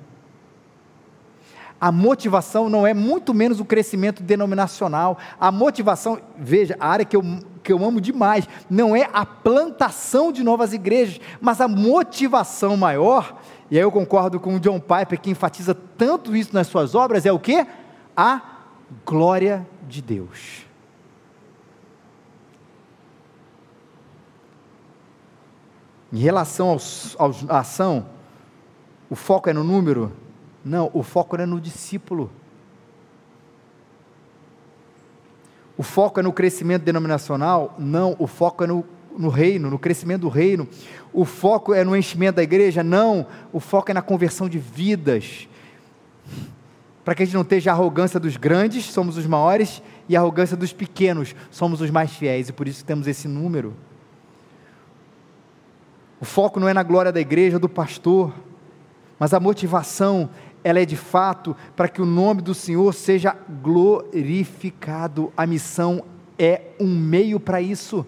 [1.84, 5.18] A motivação não é muito menos o crescimento denominacional.
[5.38, 7.22] A motivação, veja, a área que eu,
[7.62, 13.36] que eu amo demais, não é a plantação de novas igrejas, mas a motivação maior
[13.70, 17.26] e aí eu concordo com o John Piper, que enfatiza tanto isso nas suas obras,
[17.26, 17.66] é o que?
[18.16, 18.40] A
[19.04, 20.64] glória de Deus.
[26.10, 26.78] Em relação
[27.50, 28.06] à ação,
[29.10, 30.23] o foco é no número?
[30.64, 32.30] Não, o foco é no discípulo.
[35.76, 37.74] O foco é no crescimento denominacional?
[37.78, 38.84] Não, o foco é no
[39.16, 40.68] no reino, no crescimento do reino.
[41.12, 42.82] O foco é no enchimento da igreja?
[42.82, 45.48] Não, o foco é na conversão de vidas.
[47.04, 50.20] Para que a gente não esteja a arrogância dos grandes, somos os maiores, e a
[50.20, 53.74] arrogância dos pequenos, somos os mais fiéis, e por isso temos esse número.
[56.20, 58.32] O foco não é na glória da igreja, do pastor,
[59.18, 60.30] mas a motivação,
[60.64, 65.30] ela é de fato para que o nome do Senhor seja glorificado.
[65.36, 66.02] A missão
[66.38, 68.04] é um meio para isso.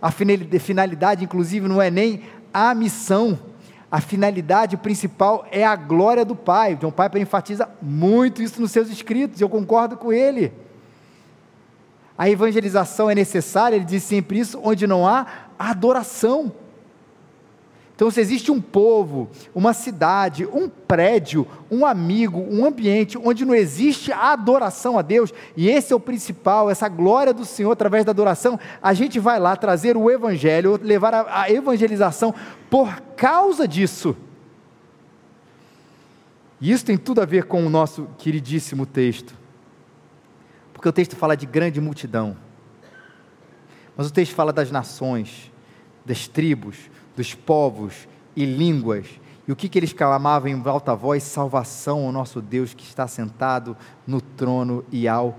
[0.00, 2.22] A finalidade, inclusive, não é nem
[2.54, 3.36] a missão.
[3.90, 6.76] A finalidade principal é a glória do Pai.
[6.76, 10.52] John Piper enfatiza muito isso nos seus escritos, eu concordo com ele.
[12.16, 15.26] A evangelização é necessária, ele diz sempre isso, onde não há
[15.58, 16.52] adoração.
[17.98, 23.52] Então, se existe um povo, uma cidade, um prédio, um amigo, um ambiente onde não
[23.52, 28.12] existe adoração a Deus, e esse é o principal, essa glória do Senhor através da
[28.12, 32.32] adoração, a gente vai lá trazer o Evangelho, levar a, a evangelização
[32.70, 34.16] por causa disso.
[36.60, 39.34] E isso tem tudo a ver com o nosso queridíssimo texto,
[40.72, 42.36] porque o texto fala de grande multidão,
[43.96, 45.50] mas o texto fala das nações,
[46.06, 46.76] das tribos,
[47.18, 49.06] dos povos e línguas.
[49.46, 51.24] E o que, que eles clamavam em alta voz?
[51.24, 53.76] Salvação ao nosso Deus que está sentado
[54.06, 55.36] no trono e ao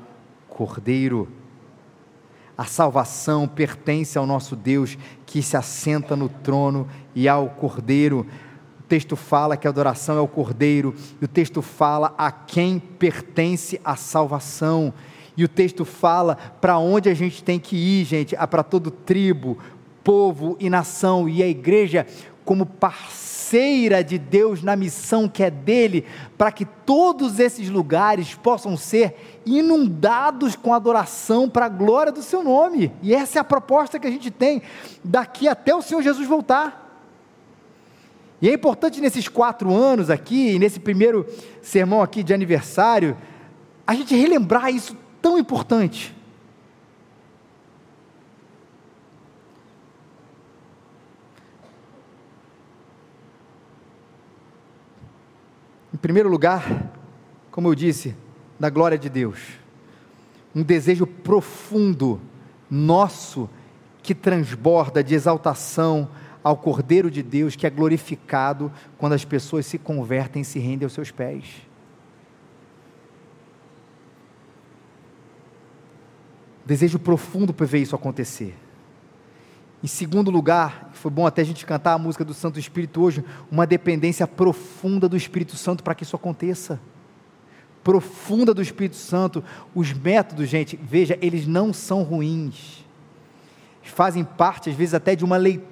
[0.50, 1.30] Cordeiro.
[2.58, 8.28] A salvação pertence ao nosso Deus que se assenta no trono e ao Cordeiro.
[8.82, 12.78] O texto fala que a adoração é o Cordeiro, e o texto fala a quem
[12.78, 14.94] pertence a salvação.
[15.38, 18.92] E o texto fala para onde a gente tem que ir, gente, é para todo
[18.92, 19.58] tribo,
[20.10, 22.08] povo e nação, e a igreja
[22.44, 26.04] como parceira de Deus na missão que é dele,
[26.36, 32.44] para que todos esses lugares possam ser inundados com adoração para a glória do seu
[32.44, 32.92] nome.
[33.04, 34.64] E essa é a proposta que a gente tem
[35.04, 37.08] daqui até o Senhor Jesus voltar.
[38.42, 41.24] E é importante nesses quatro anos aqui, nesse primeiro
[41.62, 43.16] sermão aqui de aniversário,
[43.86, 46.18] a gente relembrar isso tão importante.
[56.02, 56.92] Primeiro lugar,
[57.52, 58.16] como eu disse,
[58.60, 59.40] da glória de Deus.
[60.56, 62.20] Um desejo profundo,
[62.70, 63.50] nosso,
[64.02, 66.10] que transborda de exaltação
[66.44, 70.86] ao Cordeiro de Deus, que é glorificado quando as pessoas se convertem e se rendem
[70.86, 71.46] aos seus pés.
[76.66, 78.56] Desejo profundo para ver isso acontecer.
[79.82, 83.24] Em segundo lugar, foi bom até a gente cantar a música do Santo Espírito hoje,
[83.50, 86.80] uma dependência profunda do Espírito Santo para que isso aconteça.
[87.82, 89.44] Profunda do Espírito Santo.
[89.74, 92.86] Os métodos, gente, veja, eles não são ruins.
[93.82, 95.69] fazem parte, às vezes, até de uma leitura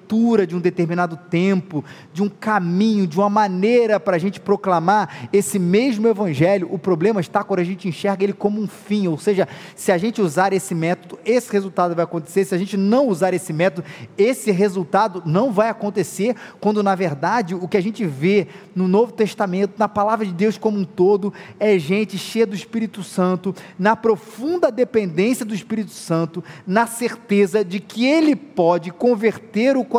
[0.47, 5.59] de um determinado tempo, de um caminho, de uma maneira para a gente proclamar esse
[5.59, 6.69] mesmo Evangelho.
[6.71, 9.97] O problema está quando a gente enxerga ele como um fim, ou seja, se a
[9.97, 13.85] gente usar esse método, esse resultado vai acontecer, se a gente não usar esse método,
[14.17, 19.11] esse resultado não vai acontecer, quando na verdade o que a gente vê no Novo
[19.11, 23.95] Testamento, na palavra de Deus como um todo, é gente cheia do Espírito Santo, na
[23.95, 29.96] profunda dependência do Espírito Santo, na certeza de que Ele pode converter o coração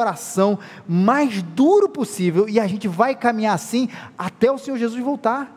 [0.86, 5.54] mais duro possível e a gente vai caminhar assim até o Senhor Jesus voltar.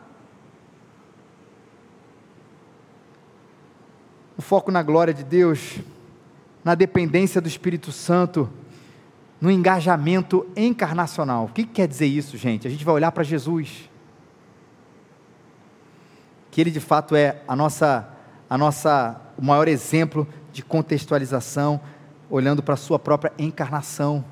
[4.36, 5.80] O foco na glória de Deus,
[6.64, 8.50] na dependência do Espírito Santo,
[9.40, 11.46] no engajamento encarnacional.
[11.46, 12.66] O que quer dizer isso, gente?
[12.66, 13.90] A gente vai olhar para Jesus,
[16.48, 18.08] que Ele de fato é a nossa,
[18.48, 21.80] a nossa, o maior exemplo de contextualização,
[22.30, 24.24] olhando para a sua própria encarnação.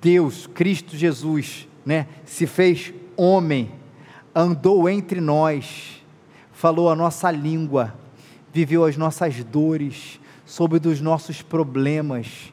[0.00, 3.70] Deus, Cristo Jesus, né, se fez homem,
[4.34, 6.02] andou entre nós,
[6.52, 7.94] falou a nossa língua,
[8.52, 12.52] viveu as nossas dores, soube dos nossos problemas.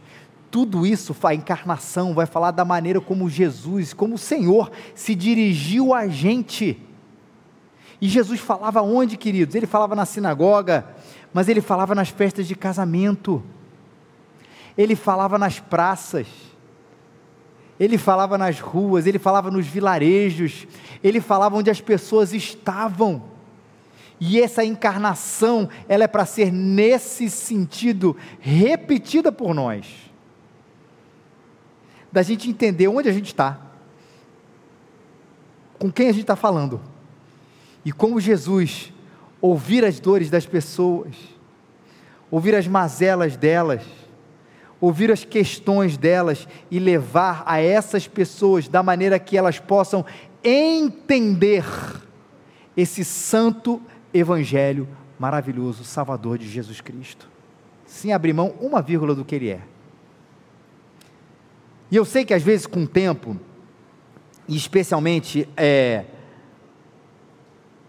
[0.49, 5.93] Tudo isso, a encarnação vai falar da maneira como Jesus, como o Senhor se dirigiu
[5.93, 6.81] a gente.
[7.99, 9.55] E Jesus falava onde, queridos?
[9.55, 10.85] Ele falava na sinagoga,
[11.33, 13.43] mas ele falava nas festas de casamento
[14.77, 16.27] ele falava nas praças,
[17.79, 20.65] ele falava nas ruas, ele falava nos vilarejos,
[21.03, 23.23] ele falava onde as pessoas estavam.
[24.19, 29.87] E essa encarnação, ela é para ser nesse sentido repetida por nós.
[32.11, 33.59] Da gente entender onde a gente está,
[35.77, 36.79] com quem a gente está falando,
[37.83, 38.93] e como Jesus
[39.41, 41.13] ouvir as dores das pessoas,
[42.31, 43.83] ouvir as mazelas delas,
[44.79, 50.05] ouvir as questões delas e levar a essas pessoas da maneira que elas possam
[50.43, 51.65] entender
[52.75, 53.81] esse santo
[54.13, 57.27] evangelho maravilhoso, salvador de Jesus Cristo.
[57.85, 59.61] Sem abrir mão uma vírgula do que ele é.
[61.89, 63.39] E eu sei que às vezes com o tempo,
[64.47, 66.05] e especialmente é,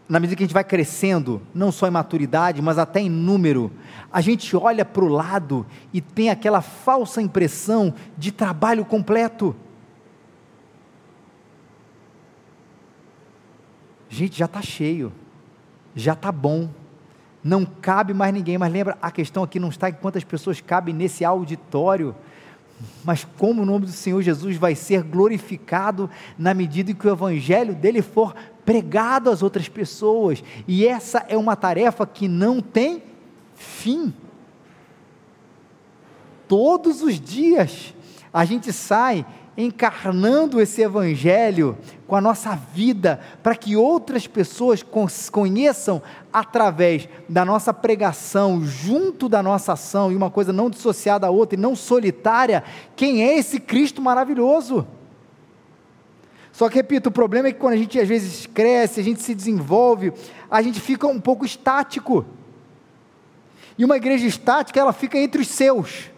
[0.08, 3.72] na medida que a gente vai crescendo, não só em maturidade, mas até em número,
[4.12, 9.54] a gente olha para o lado e tem aquela falsa impressão de trabalho completo.
[14.08, 15.12] Gente, já está cheio,
[15.94, 16.68] já está bom,
[17.42, 18.56] não cabe mais ninguém.
[18.56, 22.14] Mas lembra, a questão aqui não está em quantas pessoas cabem nesse auditório,
[23.04, 27.12] mas como o nome do Senhor Jesus vai ser glorificado na medida em que o
[27.12, 28.34] evangelho dele for
[28.66, 30.44] pregado às outras pessoas.
[30.68, 33.02] E essa é uma tarefa que não tem
[33.54, 34.12] fim.
[36.46, 37.94] Todos os dias
[38.32, 39.24] a gente sai
[39.56, 44.84] encarnando esse evangelho com a nossa vida, para que outras pessoas
[45.32, 51.30] conheçam através da nossa pregação, junto da nossa ação, e uma coisa não dissociada da
[51.30, 52.62] outra e não solitária,
[52.94, 54.86] quem é esse Cristo maravilhoso.
[56.56, 59.20] Só que, repito, o problema é que quando a gente às vezes cresce, a gente
[59.20, 60.10] se desenvolve,
[60.50, 62.24] a gente fica um pouco estático.
[63.76, 66.10] E uma igreja estática, ela fica entre os seus.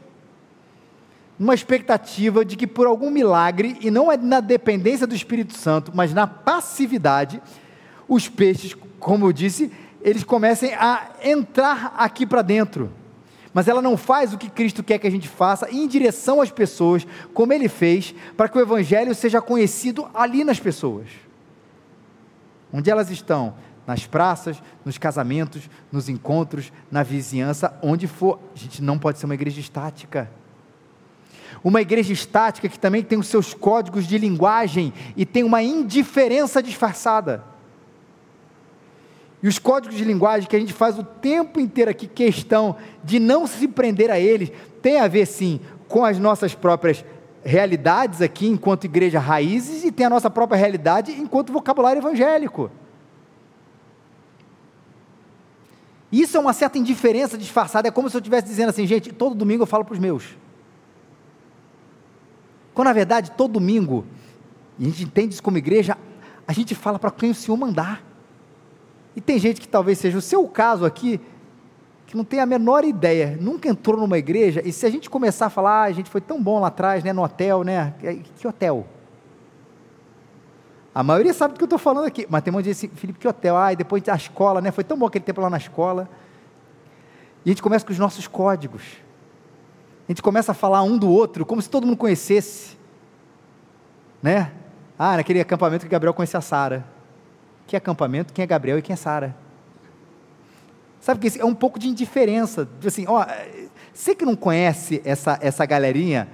[1.40, 5.90] Uma expectativa de que por algum milagre, e não é na dependência do Espírito Santo,
[5.92, 7.42] mas na passividade,
[8.07, 12.92] os peixes, como eu disse, eles comecem a entrar aqui para dentro.
[13.59, 16.49] Mas ela não faz o que Cristo quer que a gente faça em direção às
[16.49, 21.09] pessoas, como ele fez, para que o Evangelho seja conhecido ali nas pessoas.
[22.73, 23.55] Onde elas estão?
[23.85, 28.38] nas praças, nos casamentos, nos encontros, na vizinhança, onde for.
[28.55, 30.31] A gente não pode ser uma igreja estática.
[31.64, 36.62] Uma igreja estática que também tem os seus códigos de linguagem e tem uma indiferença
[36.62, 37.42] disfarçada.
[39.42, 43.20] E os códigos de linguagem que a gente faz o tempo inteiro aqui questão de
[43.20, 44.51] não se prender a eles,
[44.83, 47.05] tem a ver sim com as nossas próprias
[47.44, 52.70] realidades aqui enquanto igreja raízes e tem a nossa própria realidade enquanto vocabulário evangélico.
[56.11, 59.35] Isso é uma certa indiferença disfarçada, é como se eu estivesse dizendo assim, gente, todo
[59.35, 60.37] domingo eu falo para os meus.
[62.74, 64.07] Quando na verdade, todo domingo,
[64.79, 65.98] e a gente entende isso como igreja,
[66.46, 68.08] a gente fala para quem o Senhor mandar.
[69.19, 71.21] E tem gente que talvez seja o seu caso aqui,
[72.07, 75.47] que não tem a menor ideia, nunca entrou numa igreja, e se a gente começar
[75.47, 77.95] a falar, ah, a gente foi tão bom lá atrás, né, no hotel, né?
[78.37, 78.87] Que hotel?
[80.95, 82.87] A maioria sabe do que eu estou falando aqui, mas tem um monte de gente
[82.87, 83.57] assim, Felipe, que hotel?
[83.57, 84.71] Ah, e depois a escola, né?
[84.71, 86.09] Foi tão bom aquele tempo lá na escola.
[87.45, 88.85] E a gente começa com os nossos códigos.
[90.09, 92.79] A gente começa a falar um do outro como se todo mundo conhecesse.
[94.23, 94.53] Né?
[94.97, 96.97] Ah, naquele acampamento que Gabriel conhecia a Sara.
[97.69, 98.33] Que acampamento?
[98.33, 99.37] Quem é Gabriel e quem é Sara?
[101.01, 102.66] Sabe que é um pouco de indiferença.
[102.85, 103.25] Assim, ó,
[103.93, 106.29] você que não conhece essa, essa galerinha,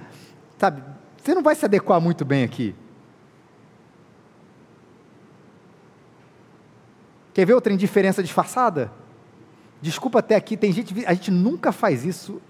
[0.57, 0.81] sabe,
[1.21, 2.73] você não vai se adequar muito bem aqui.
[7.33, 8.89] Quer ver outra indiferença disfarçada?
[9.81, 12.41] Desculpa até aqui, tem gente, a gente nunca faz isso.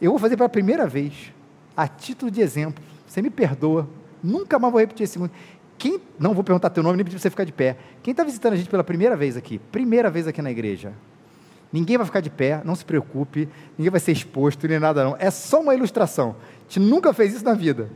[0.00, 1.32] Eu vou fazer pela primeira vez,
[1.76, 2.82] a título de exemplo.
[3.08, 3.88] Você me perdoa,
[4.22, 5.32] nunca mais vou repetir esse segundo.
[5.78, 7.76] Quem, não vou perguntar teu nome nem pedir para você ficar de pé.
[8.02, 9.58] Quem está visitando a gente pela primeira vez aqui?
[9.58, 10.92] Primeira vez aqui na igreja.
[11.72, 15.16] Ninguém vai ficar de pé, não se preocupe, ninguém vai ser exposto nem nada não.
[15.18, 16.36] É só uma ilustração.
[16.60, 17.90] A gente nunca fez isso na vida.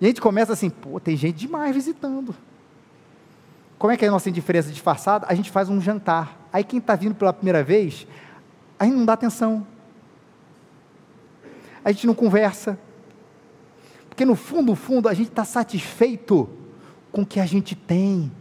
[0.00, 2.34] E a gente começa assim, pô, tem gente demais visitando.
[3.78, 5.26] Como é que é a nossa indiferença disfarçada?
[5.28, 6.48] A gente faz um jantar.
[6.52, 8.06] Aí quem está vindo pela primeira vez,
[8.78, 9.66] a gente não dá atenção.
[11.84, 12.78] A gente não conversa.
[14.16, 16.48] Porque no fundo, no fundo, a gente está satisfeito
[17.12, 18.32] com o que a gente tem.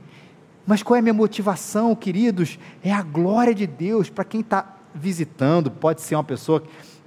[0.65, 2.57] Mas qual é a minha motivação, queridos?
[2.81, 5.69] É a glória de Deus para quem está visitando.
[5.69, 6.63] Pode ser uma pessoa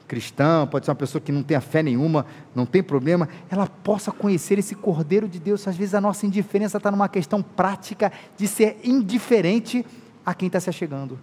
[0.06, 4.12] cristã, pode ser uma pessoa que não tenha fé nenhuma, não tem problema, ela possa
[4.12, 5.66] conhecer esse Cordeiro de Deus.
[5.66, 9.84] Às vezes a nossa indiferença está numa questão prática de ser indiferente
[10.26, 11.18] a quem está se achegando.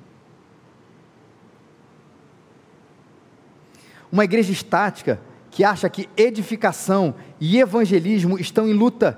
[4.12, 5.22] Uma igreja estática
[5.56, 9.18] que acha que edificação e evangelismo estão em luta,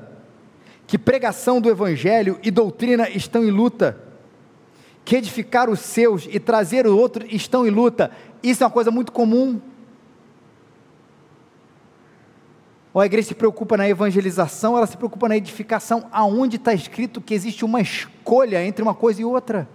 [0.85, 3.99] que pregação do evangelho e doutrina estão em luta,
[5.03, 8.11] que edificar os seus e trazer o outro estão em luta.
[8.43, 9.59] Isso é uma coisa muito comum.
[12.93, 17.19] Ou a igreja se preocupa na evangelização, ela se preocupa na edificação, aonde está escrito
[17.19, 19.67] que existe uma escolha entre uma coisa e outra.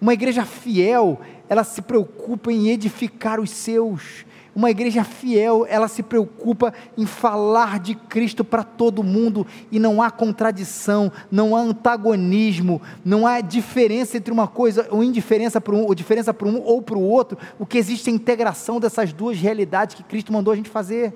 [0.00, 4.24] Uma igreja fiel, ela se preocupa em edificar os seus.
[4.54, 10.02] Uma igreja fiel, ela se preocupa em falar de Cristo para todo mundo e não
[10.02, 15.84] há contradição, não há antagonismo, não há diferença entre uma coisa ou indiferença para um,
[15.84, 17.38] ou diferença para um ou para o outro.
[17.56, 21.14] O que existe é a integração dessas duas realidades que Cristo mandou a gente fazer.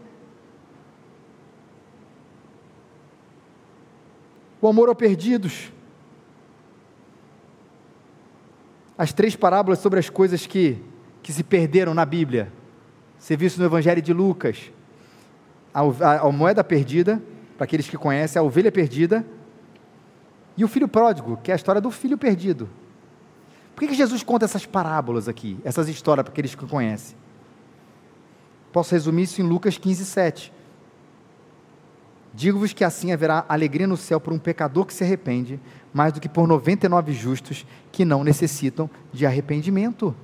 [4.60, 5.72] O amor aos perdidos.
[8.96, 10.82] As três parábolas sobre as coisas que,
[11.22, 12.52] que se perderam na Bíblia.
[13.40, 14.70] Isso no Evangelho de Lucas.
[15.72, 17.22] A, a, a moeda perdida,
[17.56, 19.24] para aqueles que conhecem, a ovelha perdida,
[20.56, 22.68] e o filho pródigo, que é a história do filho perdido.
[23.74, 27.16] Por que, que Jesus conta essas parábolas aqui, essas histórias para aqueles que conhecem?
[28.70, 30.52] Posso resumir isso em Lucas 15, 7.
[32.34, 35.60] Digo-vos que assim haverá alegria no céu por um pecador que se arrepende,
[35.92, 40.14] mais do que por 99 justos que não necessitam de arrependimento.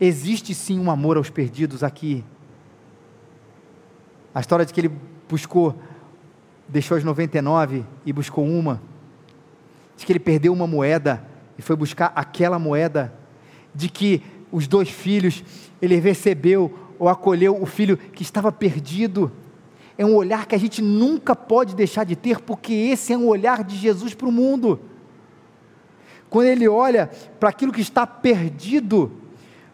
[0.00, 2.24] Existe sim um amor aos perdidos aqui.
[4.34, 4.90] A história de que ele
[5.28, 5.78] buscou,
[6.68, 8.82] deixou as 99 e buscou uma.
[9.96, 11.24] De que ele perdeu uma moeda
[11.56, 13.14] e foi buscar aquela moeda.
[13.72, 15.44] De que os dois filhos,
[15.80, 19.30] ele recebeu ou acolheu o filho que estava perdido
[20.00, 23.26] é um olhar que a gente nunca pode deixar de ter, porque esse é um
[23.26, 24.80] olhar de Jesus para o mundo.
[26.30, 29.12] Quando ele olha para aquilo que está perdido,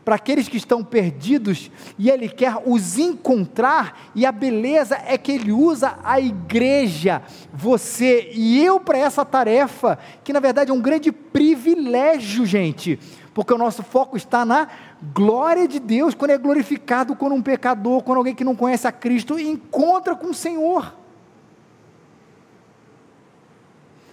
[0.05, 5.31] para aqueles que estão perdidos, e ele quer os encontrar, e a beleza é que
[5.31, 7.23] ele usa a igreja,
[7.55, 12.99] você e eu para essa tarefa, que na verdade é um grande privilégio, gente,
[13.37, 14.67] porque o nosso foco está na
[15.13, 18.93] glória de Deus quando é glorificado quando um pecador, quando alguém que não conhece a
[18.93, 20.95] Cristo encontra com o Senhor.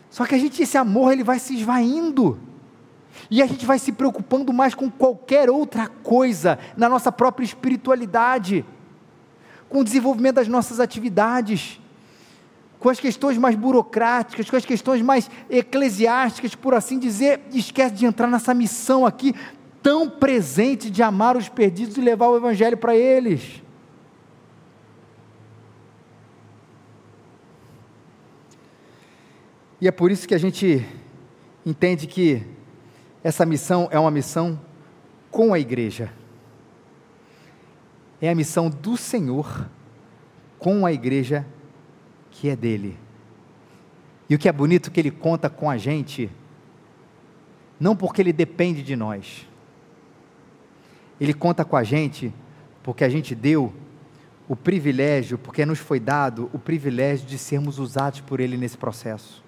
[0.10, 2.38] Só que a gente, esse amor, ele vai se esvaindo.
[3.32, 8.66] E a gente vai se preocupando mais com qualquer outra coisa na nossa própria espiritualidade,
[9.70, 11.80] com o desenvolvimento das nossas atividades,
[12.84, 18.06] com as questões mais burocráticas, com as questões mais eclesiásticas, por assim dizer, esquece de
[18.06, 19.34] entrar nessa missão aqui
[19.82, 23.64] tão presente de amar os perdidos e levar o Evangelho para eles.
[29.80, 30.86] E é por isso que a gente
[31.66, 32.46] entende que
[33.24, 34.60] essa missão é uma missão
[35.32, 36.12] com a igreja.
[38.22, 39.70] É a missão do Senhor
[40.60, 41.46] com a igreja
[42.44, 42.98] que é dele.
[44.30, 46.30] E o que é bonito que ele conta com a gente,
[47.80, 49.48] não porque ele depende de nós,
[51.22, 52.34] ele conta com a gente
[52.84, 53.74] porque a gente deu
[54.46, 59.42] o privilégio, porque nos foi dado o privilégio de sermos usados por Ele nesse processo,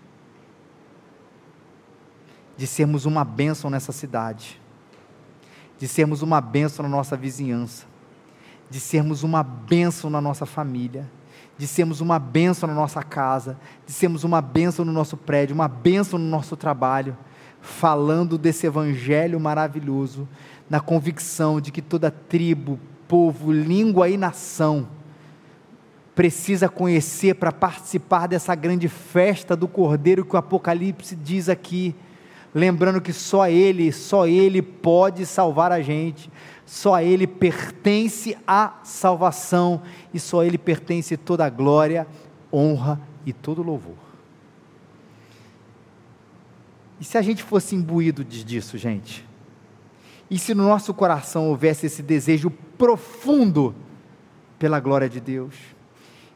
[2.55, 4.57] de sermos uma bênção nessa cidade.
[5.77, 7.85] de sermos uma bênção na nossa vizinhança,
[8.69, 11.11] de sermos uma bênção na nossa família,
[11.57, 15.67] de sermos uma bênção na nossa casa, de sermos uma bênção no nosso prédio, uma
[15.67, 17.17] bênção no nosso trabalho,
[17.61, 20.27] falando desse evangelho maravilhoso,
[20.69, 24.87] na convicção de que toda tribo, povo, língua e nação
[26.15, 31.93] precisa conhecer para participar dessa grande festa do Cordeiro que o Apocalipse diz aqui.
[32.55, 36.31] Lembrando que só Ele, só Ele pode salvar a gente,
[36.65, 39.81] só Ele pertence a salvação
[40.13, 42.07] e só Ele pertence toda a glória,
[42.53, 43.97] honra e todo louvor.
[46.97, 49.27] E se a gente fosse imbuído disso, gente?
[50.31, 53.75] E se no nosso coração houvesse esse desejo profundo
[54.57, 55.55] pela glória de Deus?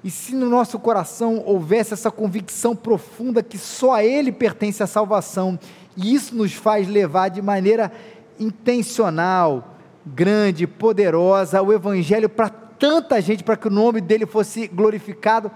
[0.03, 4.87] E se no nosso coração houvesse essa convicção profunda que só a Ele pertence a
[4.87, 5.57] salvação,
[6.01, 7.91] e isso nos faz levar de maneira
[8.39, 9.75] intencional,
[10.05, 15.51] grande, poderosa, o Evangelho para tanta gente, para que o nome dele fosse glorificado,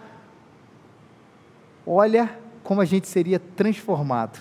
[1.88, 4.38] olha como a gente seria transformado.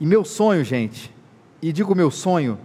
[0.00, 1.14] E meu sonho, gente,
[1.62, 2.58] e digo meu sonho,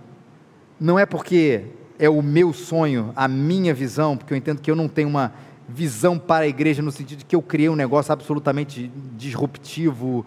[0.79, 1.65] não é porque
[1.99, 5.31] é o meu sonho, a minha visão, porque eu entendo que eu não tenho uma
[5.67, 10.25] visão para a igreja no sentido de que eu criei um negócio absolutamente disruptivo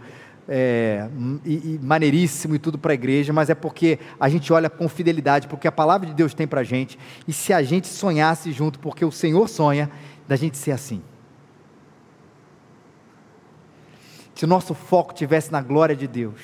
[0.48, 1.08] é,
[1.44, 4.88] e, e, maneiríssimo e tudo para a igreja, mas é porque a gente olha com
[4.88, 8.50] fidelidade, porque a palavra de Deus tem para a gente, e se a gente sonhasse
[8.50, 9.90] junto, porque o Senhor sonha,
[10.26, 11.02] da gente ser assim.
[14.34, 16.40] Se o nosso foco tivesse na glória de Deus,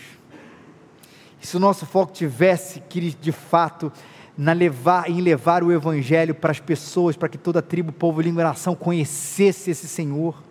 [1.41, 3.93] se o nosso foco tivesse, que de fato,
[4.37, 8.43] na levar, em levar o Evangelho para as pessoas, para que toda tribo, povo, língua
[8.43, 10.43] e nação conhecesse esse Senhor,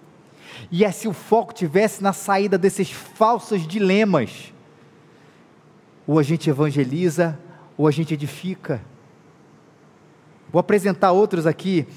[0.71, 4.53] e é se o foco tivesse na saída desses falsos dilemas,
[6.07, 7.37] ou a gente evangeliza,
[7.77, 8.81] ou a gente edifica.
[10.51, 11.87] Vou apresentar outros aqui.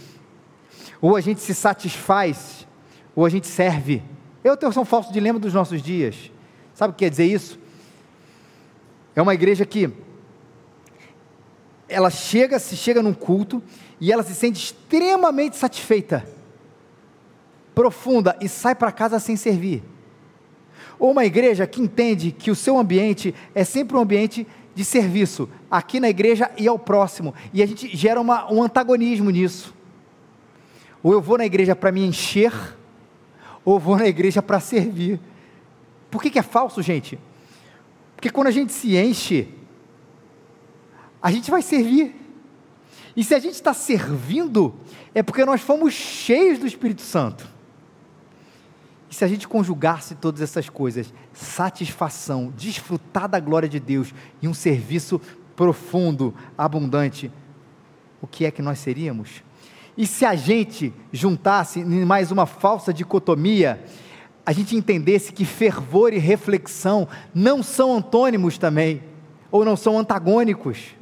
[1.00, 2.66] Ou a gente se satisfaz,
[3.14, 4.02] ou a gente serve.
[4.42, 6.32] Eu tenho um falso dilema dos nossos dias.
[6.74, 7.58] Sabe o que quer dizer isso?
[9.14, 9.90] É uma igreja que
[11.88, 13.62] ela chega, se chega num culto
[14.00, 16.24] e ela se sente extremamente satisfeita,
[17.74, 19.82] profunda e sai para casa sem servir.
[20.98, 25.48] Ou uma igreja que entende que o seu ambiente é sempre um ambiente de serviço,
[25.70, 29.74] aqui na igreja e ao próximo, e a gente gera uma, um antagonismo nisso.
[31.02, 32.52] Ou eu vou na igreja para me encher,
[33.64, 35.20] ou vou na igreja para servir.
[36.10, 37.18] Por que, que é falso, gente?
[38.14, 39.48] Porque quando a gente se enche,
[41.22, 42.14] a gente vai servir.
[43.16, 44.74] E se a gente está servindo,
[45.14, 47.48] é porque nós fomos cheios do Espírito Santo.
[49.10, 54.46] E se a gente conjugasse todas essas coisas, satisfação, desfrutar da glória de Deus e
[54.46, 55.20] um serviço
[55.56, 57.32] profundo, abundante,
[58.20, 59.42] o que é que nós seríamos?
[59.96, 63.84] E se a gente juntasse mais uma falsa dicotomia
[64.48, 69.02] a gente entendesse que fervor e reflexão não são antônimos também,
[69.50, 70.96] ou não são antagônicos.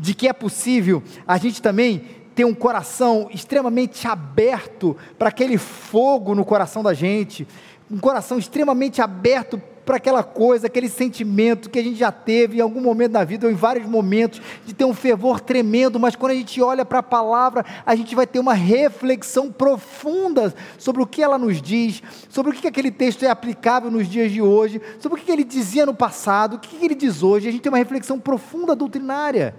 [0.00, 2.02] De que é possível a gente também
[2.34, 7.46] ter um coração extremamente aberto para aquele fogo no coração da gente,
[7.90, 12.60] um coração extremamente aberto para aquela coisa, aquele sentimento que a gente já teve em
[12.60, 16.32] algum momento da vida, ou em vários momentos, de ter um fervor tremendo, mas quando
[16.32, 21.06] a gente olha para a palavra, a gente vai ter uma reflexão profunda sobre o
[21.06, 24.80] que ela nos diz, sobre o que aquele texto é aplicável nos dias de hoje,
[24.98, 27.72] sobre o que ele dizia no passado, o que ele diz hoje, a gente tem
[27.72, 29.54] uma reflexão profunda doutrinária.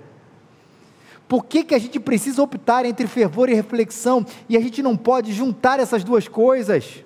[1.32, 4.98] Por que, que a gente precisa optar entre fervor e reflexão e a gente não
[4.98, 7.06] pode juntar essas duas coisas?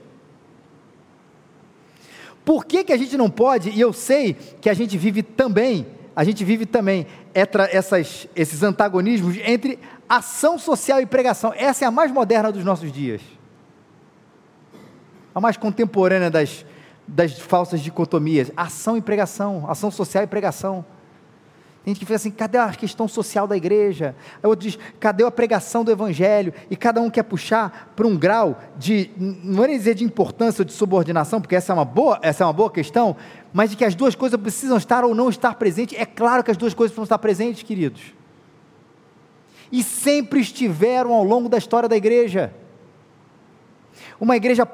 [2.43, 5.85] Por que, que a gente não pode, e eu sei que a gente vive também,
[6.15, 7.05] a gente vive também
[7.35, 9.77] essas, esses antagonismos entre
[10.09, 11.53] ação social e pregação.
[11.55, 13.21] Essa é a mais moderna dos nossos dias.
[15.35, 16.65] A mais contemporânea das,
[17.07, 18.51] das falsas dicotomias.
[18.57, 20.83] Ação e pregação, ação social e pregação.
[21.85, 24.15] Tem gente que fala assim: cadê a questão social da igreja?
[24.41, 26.51] Aí outro diz: cadê a pregação do evangelho?
[26.67, 30.65] E cada um quer puxar para um grau de, não é dizer de importância ou
[30.65, 33.15] de subordinação, porque essa é uma boa, essa é uma boa questão,
[33.53, 35.95] mas de que as duas coisas precisam estar ou não estar presentes.
[35.99, 38.01] É claro que as duas coisas precisam estar presentes, queridos.
[39.71, 42.51] E sempre estiveram ao longo da história da igreja.
[44.19, 44.65] Uma igreja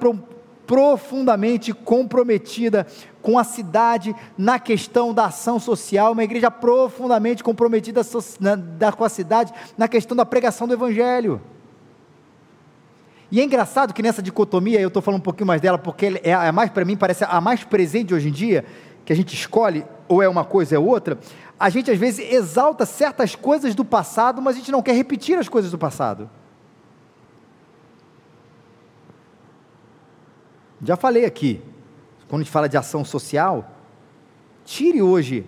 [0.71, 2.87] profundamente comprometida
[3.21, 7.99] com a cidade na questão da ação social, uma igreja profundamente comprometida
[8.95, 11.41] com a cidade na questão da pregação do Evangelho.
[13.29, 16.33] E é engraçado que nessa dicotomia, eu estou falando um pouquinho mais dela, porque é
[16.33, 18.63] a mais, para mim, parece a mais presente hoje em dia,
[19.03, 21.19] que a gente escolhe, ou é uma coisa, é outra,
[21.59, 25.37] a gente às vezes exalta certas coisas do passado, mas a gente não quer repetir
[25.37, 26.29] as coisas do passado.
[30.83, 31.61] Já falei aqui,
[32.27, 33.69] quando a gente fala de ação social,
[34.65, 35.45] tire hoje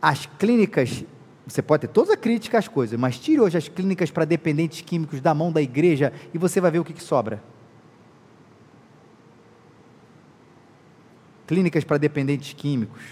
[0.00, 1.04] as clínicas,
[1.46, 4.80] você pode ter toda a crítica às coisas, mas tire hoje as clínicas para dependentes
[4.82, 7.42] químicos da mão da igreja e você vai ver o que, que sobra.
[11.46, 13.02] Clínicas para dependentes químicos,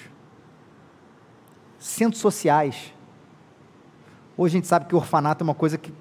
[1.78, 2.92] centros sociais.
[4.36, 5.92] Hoje a gente sabe que o orfanato é uma coisa que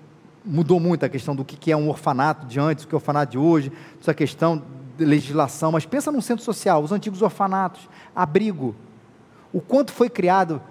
[0.45, 2.99] mudou muito a questão do que é um orfanato de antes, o que é o
[2.99, 4.61] orfanato de hoje, essa questão
[4.97, 8.75] legislação, mas pensa num centro social, os antigos orfanatos, abrigo.
[9.51, 10.61] O quanto foi criado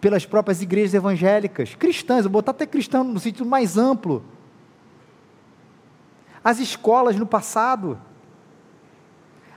[0.00, 4.22] pelas próprias igrejas evangélicas, cristãs, vou botar até cristão no sentido mais amplo.
[6.42, 7.98] As escolas no passado,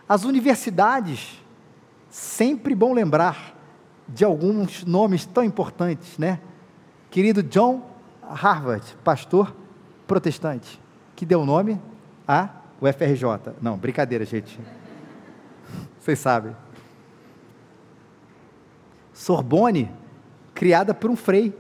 [0.08, 1.44] as universidades,
[2.10, 3.56] sempre bom lembrar
[4.08, 6.40] de alguns nomes tão importantes, né?
[7.10, 7.86] Querido John
[8.22, 9.54] Harvard, pastor
[10.08, 10.80] protestante,
[11.16, 11.82] que deu nome
[12.26, 12.50] a
[12.80, 13.54] o FRJ.
[13.62, 14.60] Não, brincadeira, gente.
[16.00, 16.56] Vocês sabem.
[19.14, 19.92] Sorbonne,
[20.54, 21.54] criada por um frei.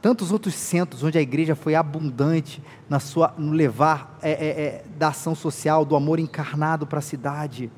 [0.00, 4.84] Tantos outros centros onde a igreja foi abundante na sua, no levar é, é, é,
[4.96, 7.70] da ação social, do amor encarnado para a cidade.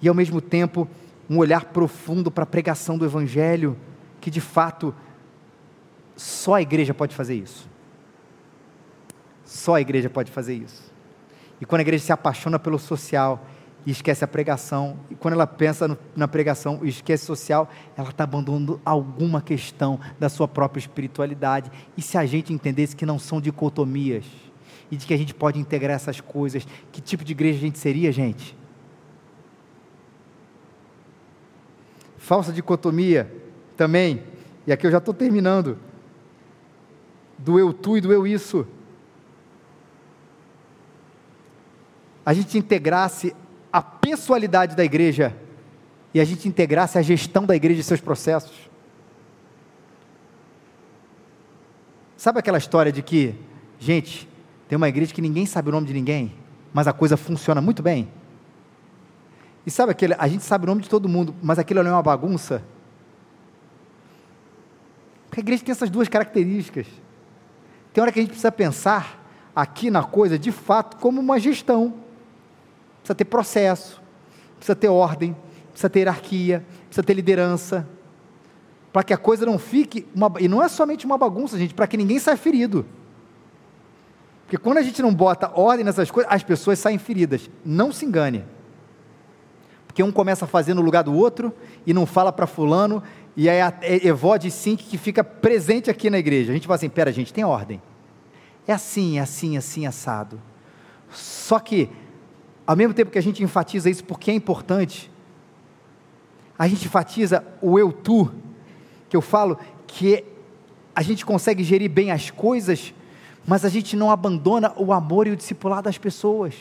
[0.00, 0.86] E ao mesmo tempo,
[1.28, 3.76] um olhar profundo para a pregação do Evangelho,
[4.20, 4.94] que de fato
[6.18, 7.70] só a igreja pode fazer isso.
[9.44, 10.92] Só a igreja pode fazer isso.
[11.60, 13.46] E quando a igreja se apaixona pelo social
[13.86, 18.10] e esquece a pregação, e quando ela pensa no, na pregação e esquece social, ela
[18.10, 21.70] está abandonando alguma questão da sua própria espiritualidade.
[21.96, 24.24] E se a gente entendesse que não são dicotomias,
[24.90, 27.78] e de que a gente pode integrar essas coisas, que tipo de igreja a gente
[27.78, 28.56] seria, gente?
[32.16, 33.32] Falsa dicotomia
[33.76, 34.24] também,
[34.66, 35.78] e aqui eu já estou terminando
[37.38, 38.66] do eu tu e do eu isso.
[42.26, 43.34] A gente integrasse
[43.72, 45.34] a pessoalidade da igreja
[46.12, 48.68] e a gente integrasse a gestão da igreja e seus processos.
[52.16, 53.34] Sabe aquela história de que,
[53.78, 54.28] gente,
[54.68, 56.34] tem uma igreja que ninguém sabe o nome de ninguém,
[56.74, 58.08] mas a coisa funciona muito bem?
[59.64, 61.94] E sabe aquele, a gente sabe o nome de todo mundo, mas aquilo não é
[61.94, 62.62] uma bagunça?
[65.28, 66.86] Porque a igreja tem essas duas características.
[67.92, 69.24] Tem hora que a gente precisa pensar
[69.54, 71.94] aqui na coisa de fato como uma gestão.
[73.00, 74.00] Precisa ter processo,
[74.56, 75.36] precisa ter ordem,
[75.70, 77.86] precisa ter hierarquia, precisa ter liderança,
[78.92, 81.86] para que a coisa não fique uma, e não é somente uma bagunça, gente, para
[81.86, 82.84] que ninguém saia ferido.
[84.44, 87.50] Porque quando a gente não bota ordem nessas coisas, as pessoas saem feridas.
[87.64, 88.44] Não se engane.
[89.86, 91.52] Porque um começa a fazer no lugar do outro
[91.86, 93.02] e não fala para fulano,
[93.40, 93.72] e aí a
[94.02, 96.50] Evode Sink que fica presente aqui na igreja.
[96.50, 97.80] A gente fala assim: pera, gente, tem ordem.
[98.66, 100.42] É assim, é assim, é assim, assado.
[101.12, 101.88] Só que,
[102.66, 105.08] ao mesmo tempo que a gente enfatiza isso porque é importante,
[106.58, 108.28] a gente enfatiza o eu tu,
[109.08, 110.24] que eu falo que
[110.92, 112.92] a gente consegue gerir bem as coisas,
[113.46, 116.56] mas a gente não abandona o amor e o discipulado das pessoas,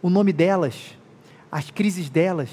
[0.00, 0.96] o nome delas,
[1.50, 2.50] as crises delas,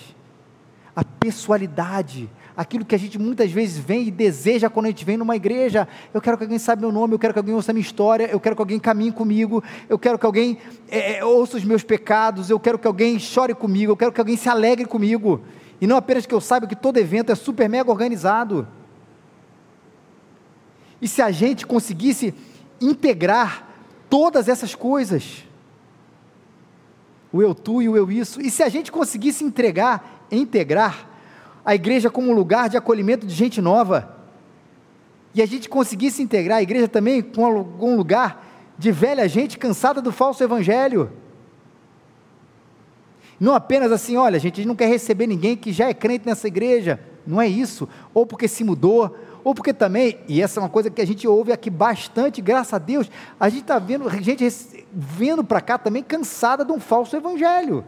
[0.95, 5.17] a pessoalidade, aquilo que a gente muitas vezes vem e deseja quando a gente vem
[5.17, 5.87] numa igreja.
[6.13, 8.39] Eu quero que alguém saiba meu nome, eu quero que alguém ouça minha história, eu
[8.39, 10.57] quero que alguém caminhe comigo, eu quero que alguém
[10.89, 14.21] é, é, ouça os meus pecados, eu quero que alguém chore comigo, eu quero que
[14.21, 15.41] alguém se alegre comigo.
[15.81, 18.67] E não apenas que eu saiba que todo evento é super mega organizado.
[21.01, 22.33] E se a gente conseguisse
[22.79, 23.67] integrar
[24.09, 25.43] todas essas coisas,
[27.31, 31.12] o eu tu e o eu isso, e se a gente conseguisse entregar, integrar
[31.65, 34.17] a igreja como um lugar de acolhimento de gente nova.
[35.33, 38.45] E a gente conseguisse integrar a igreja também com algum lugar
[38.77, 41.11] de velha gente cansada do falso evangelho.
[43.39, 46.25] Não apenas assim, olha, gente, a gente não quer receber ninguém que já é crente
[46.25, 46.99] nessa igreja.
[47.25, 47.87] Não é isso.
[48.13, 51.27] Ou porque se mudou, ou porque também, e essa é uma coisa que a gente
[51.27, 53.09] ouve aqui bastante, graças a Deus,
[53.39, 54.47] a gente está vendo gente
[54.93, 57.83] vendo para cá também cansada de um falso evangelho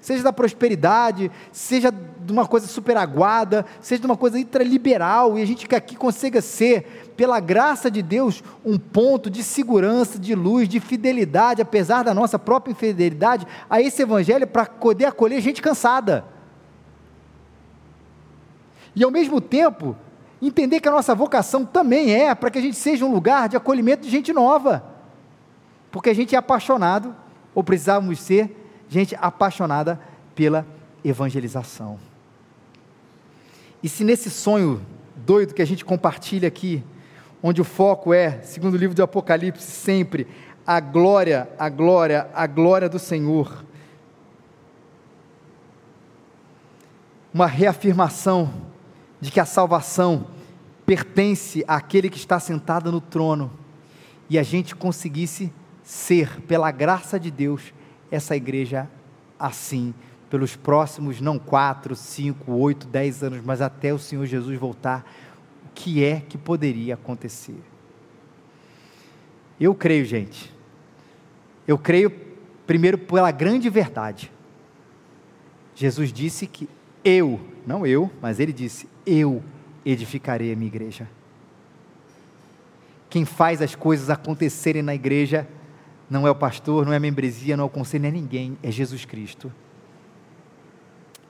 [0.00, 5.42] seja da prosperidade, seja de uma coisa super aguada, seja de uma coisa ultraliberal, e
[5.42, 10.34] a gente que aqui consiga ser, pela graça de Deus, um ponto de segurança, de
[10.34, 15.60] luz, de fidelidade, apesar da nossa própria infidelidade, a esse evangelho para poder acolher gente
[15.60, 16.24] cansada.
[18.94, 19.96] E ao mesmo tempo,
[20.40, 23.56] entender que a nossa vocação também é para que a gente seja um lugar de
[23.56, 24.84] acolhimento de gente nova,
[25.90, 27.14] porque a gente é apaixonado
[27.54, 28.57] ou precisávamos ser
[28.88, 30.00] gente apaixonada
[30.34, 30.66] pela
[31.04, 31.98] evangelização.
[33.82, 34.80] E se nesse sonho
[35.16, 36.82] doido que a gente compartilha aqui,
[37.42, 40.26] onde o foco é, segundo o livro do Apocalipse, sempre
[40.66, 43.64] a glória, a glória, a glória do Senhor.
[47.32, 48.52] Uma reafirmação
[49.20, 50.26] de que a salvação
[50.84, 53.50] pertence àquele que está sentado no trono
[54.28, 57.72] e a gente conseguisse ser, pela graça de Deus,
[58.10, 58.88] essa igreja
[59.38, 59.94] assim,
[60.28, 65.08] pelos próximos, não quatro, cinco, oito, dez anos, mas até o Senhor Jesus voltar,
[65.66, 67.58] o que é que poderia acontecer?
[69.60, 70.52] Eu creio, gente,
[71.66, 72.10] eu creio
[72.66, 74.30] primeiro pela grande verdade.
[75.74, 76.68] Jesus disse que
[77.04, 79.42] eu, não eu, mas ele disse: Eu
[79.84, 81.08] edificarei a minha igreja.
[83.08, 85.48] Quem faz as coisas acontecerem na igreja
[86.08, 88.56] não é o pastor, não é a membresia, não é o conselho, não é ninguém,
[88.62, 89.52] é Jesus Cristo.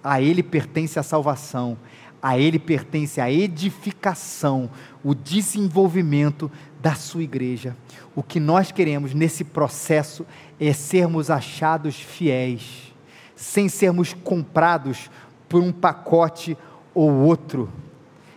[0.03, 1.77] A Ele pertence a salvação,
[2.23, 4.71] a Ele pertence a edificação,
[5.03, 6.51] o desenvolvimento
[6.81, 7.77] da sua igreja.
[8.15, 10.25] O que nós queremos nesse processo
[10.61, 12.93] é sermos achados fiéis,
[13.35, 15.11] sem sermos comprados
[15.49, 16.57] por um pacote
[16.95, 17.71] ou outro,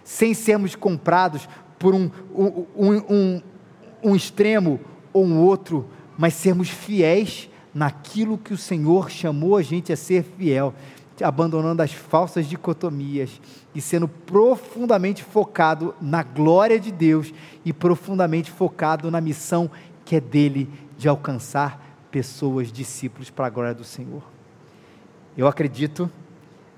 [0.03, 2.65] sem sermos comprados por um, um,
[3.09, 3.41] um,
[4.03, 4.79] um extremo
[5.13, 5.87] ou um outro,
[6.17, 10.73] mas sermos fiéis naquilo que o Senhor chamou a gente a ser fiel,
[11.23, 13.39] abandonando as falsas dicotomias
[13.73, 17.33] e sendo profundamente focado na glória de Deus
[17.63, 19.69] e profundamente focado na missão
[20.03, 24.23] que é dele de alcançar pessoas, discípulos para a glória do Senhor.
[25.37, 26.11] Eu acredito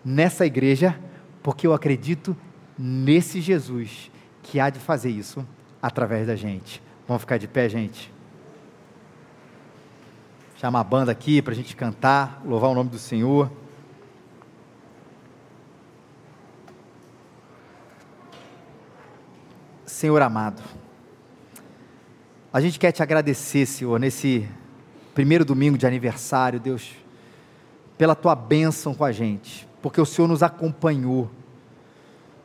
[0.06, 1.00] nessa igreja
[1.42, 2.38] porque eu acredito
[2.78, 4.12] nesse Jesus
[4.44, 5.46] que há de fazer isso
[5.82, 6.82] através da gente.
[7.08, 8.13] Vamos ficar de pé, gente?
[10.64, 13.52] Chama a banda aqui para a gente cantar, louvar o nome do Senhor.
[19.86, 20.64] Senhor amado,
[22.54, 24.48] a gente quer te agradecer, Senhor, nesse
[25.14, 26.94] primeiro domingo de aniversário, Deus,
[27.98, 31.30] pela tua bênção com a gente, porque o Senhor nos acompanhou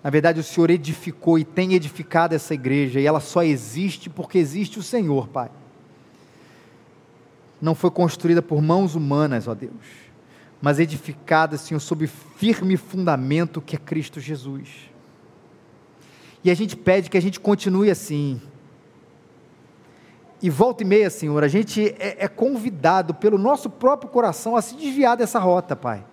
[0.03, 4.39] na verdade, o Senhor edificou e tem edificado essa igreja, e ela só existe porque
[4.39, 5.51] existe o Senhor, Pai.
[7.61, 9.73] Não foi construída por mãos humanas, ó Deus,
[10.61, 14.69] mas edificada, Senhor, sob firme fundamento que é Cristo Jesus.
[16.43, 18.41] E a gente pede que a gente continue assim.
[20.41, 24.63] E volta e meia, Senhor, a gente é, é convidado pelo nosso próprio coração a
[24.63, 26.05] se desviar dessa rota, Pai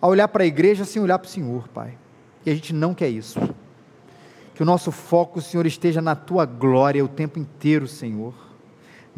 [0.00, 1.96] a olhar para a igreja sem olhar para o Senhor, Pai.
[2.46, 3.38] E a gente não quer isso.
[4.54, 8.34] Que o nosso foco, Senhor, esteja na tua glória o tempo inteiro, Senhor.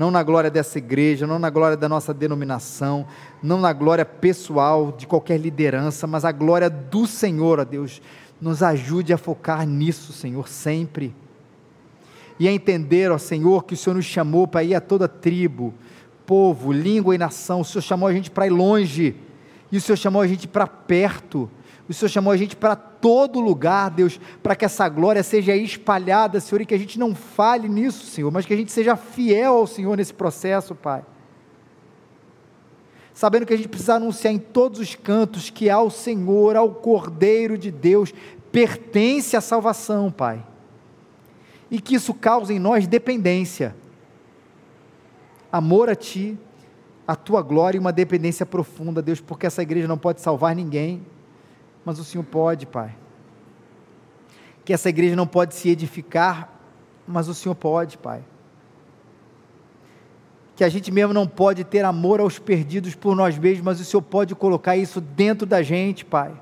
[0.00, 3.06] Não na glória dessa igreja, não na glória da nossa denominação,
[3.42, 8.00] não na glória pessoal de qualquer liderança, mas a glória do Senhor, ó Deus.
[8.40, 11.14] Nos ajude a focar nisso, Senhor, sempre.
[12.38, 15.74] E a entender, ó Senhor, que o Senhor nos chamou para ir a toda tribo,
[16.24, 17.60] povo, língua e nação.
[17.60, 19.14] O Senhor chamou a gente para ir longe
[19.70, 21.46] e o Senhor chamou a gente para perto.
[21.90, 26.38] O Senhor chamou a gente para todo lugar, Deus, para que essa glória seja espalhada,
[26.38, 29.54] Senhor, e que a gente não fale nisso, Senhor, mas que a gente seja fiel
[29.54, 31.04] ao Senhor nesse processo, Pai.
[33.12, 37.58] Sabendo que a gente precisa anunciar em todos os cantos que ao Senhor, ao Cordeiro
[37.58, 38.14] de Deus,
[38.52, 40.46] pertence a salvação, Pai.
[41.68, 43.74] E que isso cause em nós dependência,
[45.50, 46.38] amor a Ti,
[47.04, 51.04] a tua glória e uma dependência profunda, Deus, porque essa igreja não pode salvar ninguém,
[51.84, 52.94] mas o Senhor pode, Pai.
[54.64, 56.52] Que essa igreja não pode se edificar,
[57.06, 58.22] mas o Senhor pode, Pai.
[60.54, 63.84] Que a gente mesmo não pode ter amor aos perdidos por nós mesmos, mas o
[63.84, 66.32] Senhor pode colocar isso dentro da gente, Pai.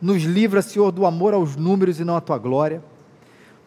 [0.00, 2.82] Nos livra, Senhor, do amor aos números e não à tua glória.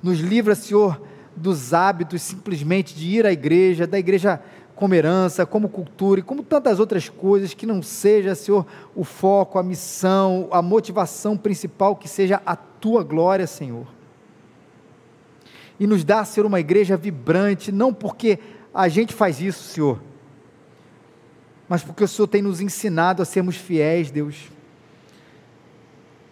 [0.04, 1.02] Nos livra, Senhor,
[1.36, 4.42] dos hábitos simplesmente de ir à igreja, da igreja
[4.76, 9.58] como herança, como cultura e como tantas outras coisas, que não seja, Senhor, o foco,
[9.58, 13.88] a missão, a motivação principal, que seja a tua glória, Senhor.
[15.80, 18.40] E nos dá, Senhor, uma igreja vibrante, não porque
[18.74, 20.02] a gente faz isso, Senhor,
[21.68, 24.52] mas porque o Senhor tem nos ensinado a sermos fiéis, Deus,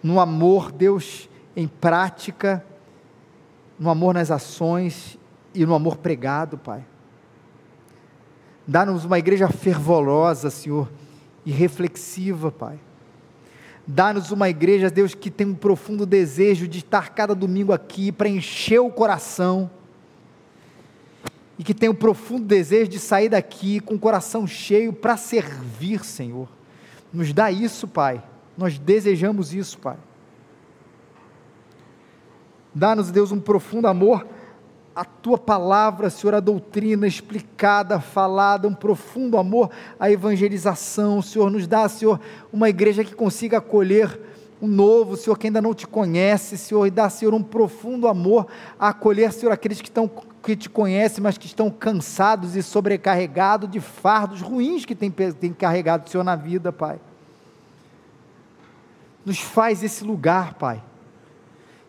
[0.01, 2.63] no amor, Deus, em prática,
[3.79, 5.17] no amor nas ações
[5.55, 6.85] e no amor pregado, Pai.
[8.65, 10.89] Dá-nos uma igreja fervorosa, Senhor,
[11.45, 12.79] e reflexiva, Pai.
[13.85, 18.29] Dá-nos uma igreja, Deus, que tem um profundo desejo de estar cada domingo aqui para
[18.29, 19.69] encher o coração
[21.59, 26.05] e que tem o profundo desejo de sair daqui com o coração cheio para servir,
[26.05, 26.47] Senhor.
[27.11, 28.23] Nos dá isso, Pai.
[28.57, 29.97] Nós desejamos isso, Pai.
[32.73, 34.25] Dá-nos, Deus, um profundo amor
[34.95, 41.65] a tua palavra, Senhor, a doutrina explicada, falada, um profundo amor à evangelização, Senhor, nos
[41.65, 42.19] dá, Senhor,
[42.51, 44.19] uma igreja que consiga acolher
[44.61, 48.47] um novo, Senhor, que ainda não te conhece, Senhor, e dá, Senhor, um profundo amor
[48.79, 50.09] a acolher, Senhor, aqueles que estão
[50.43, 55.53] que te conhecem, mas que estão cansados e sobrecarregados de fardos ruins que têm, têm
[55.53, 56.99] carregado, Senhor, na vida, Pai.
[59.25, 60.83] Nos faz esse lugar, Pai,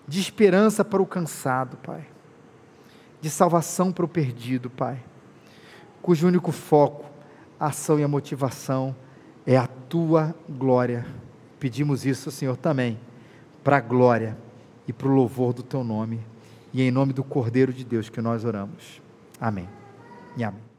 [0.06, 2.13] de esperança para o cansado, Pai
[3.24, 5.02] de salvação para o perdido, Pai,
[6.02, 7.06] cujo único foco,
[7.58, 8.94] a ação e a motivação
[9.46, 11.06] é a tua glória.
[11.58, 13.00] Pedimos isso, Senhor, também,
[13.62, 14.36] para a glória
[14.86, 16.20] e para o louvor do teu nome,
[16.70, 19.00] e em nome do Cordeiro de Deus que nós oramos.
[19.40, 19.70] Amém.
[20.36, 20.73] E amém.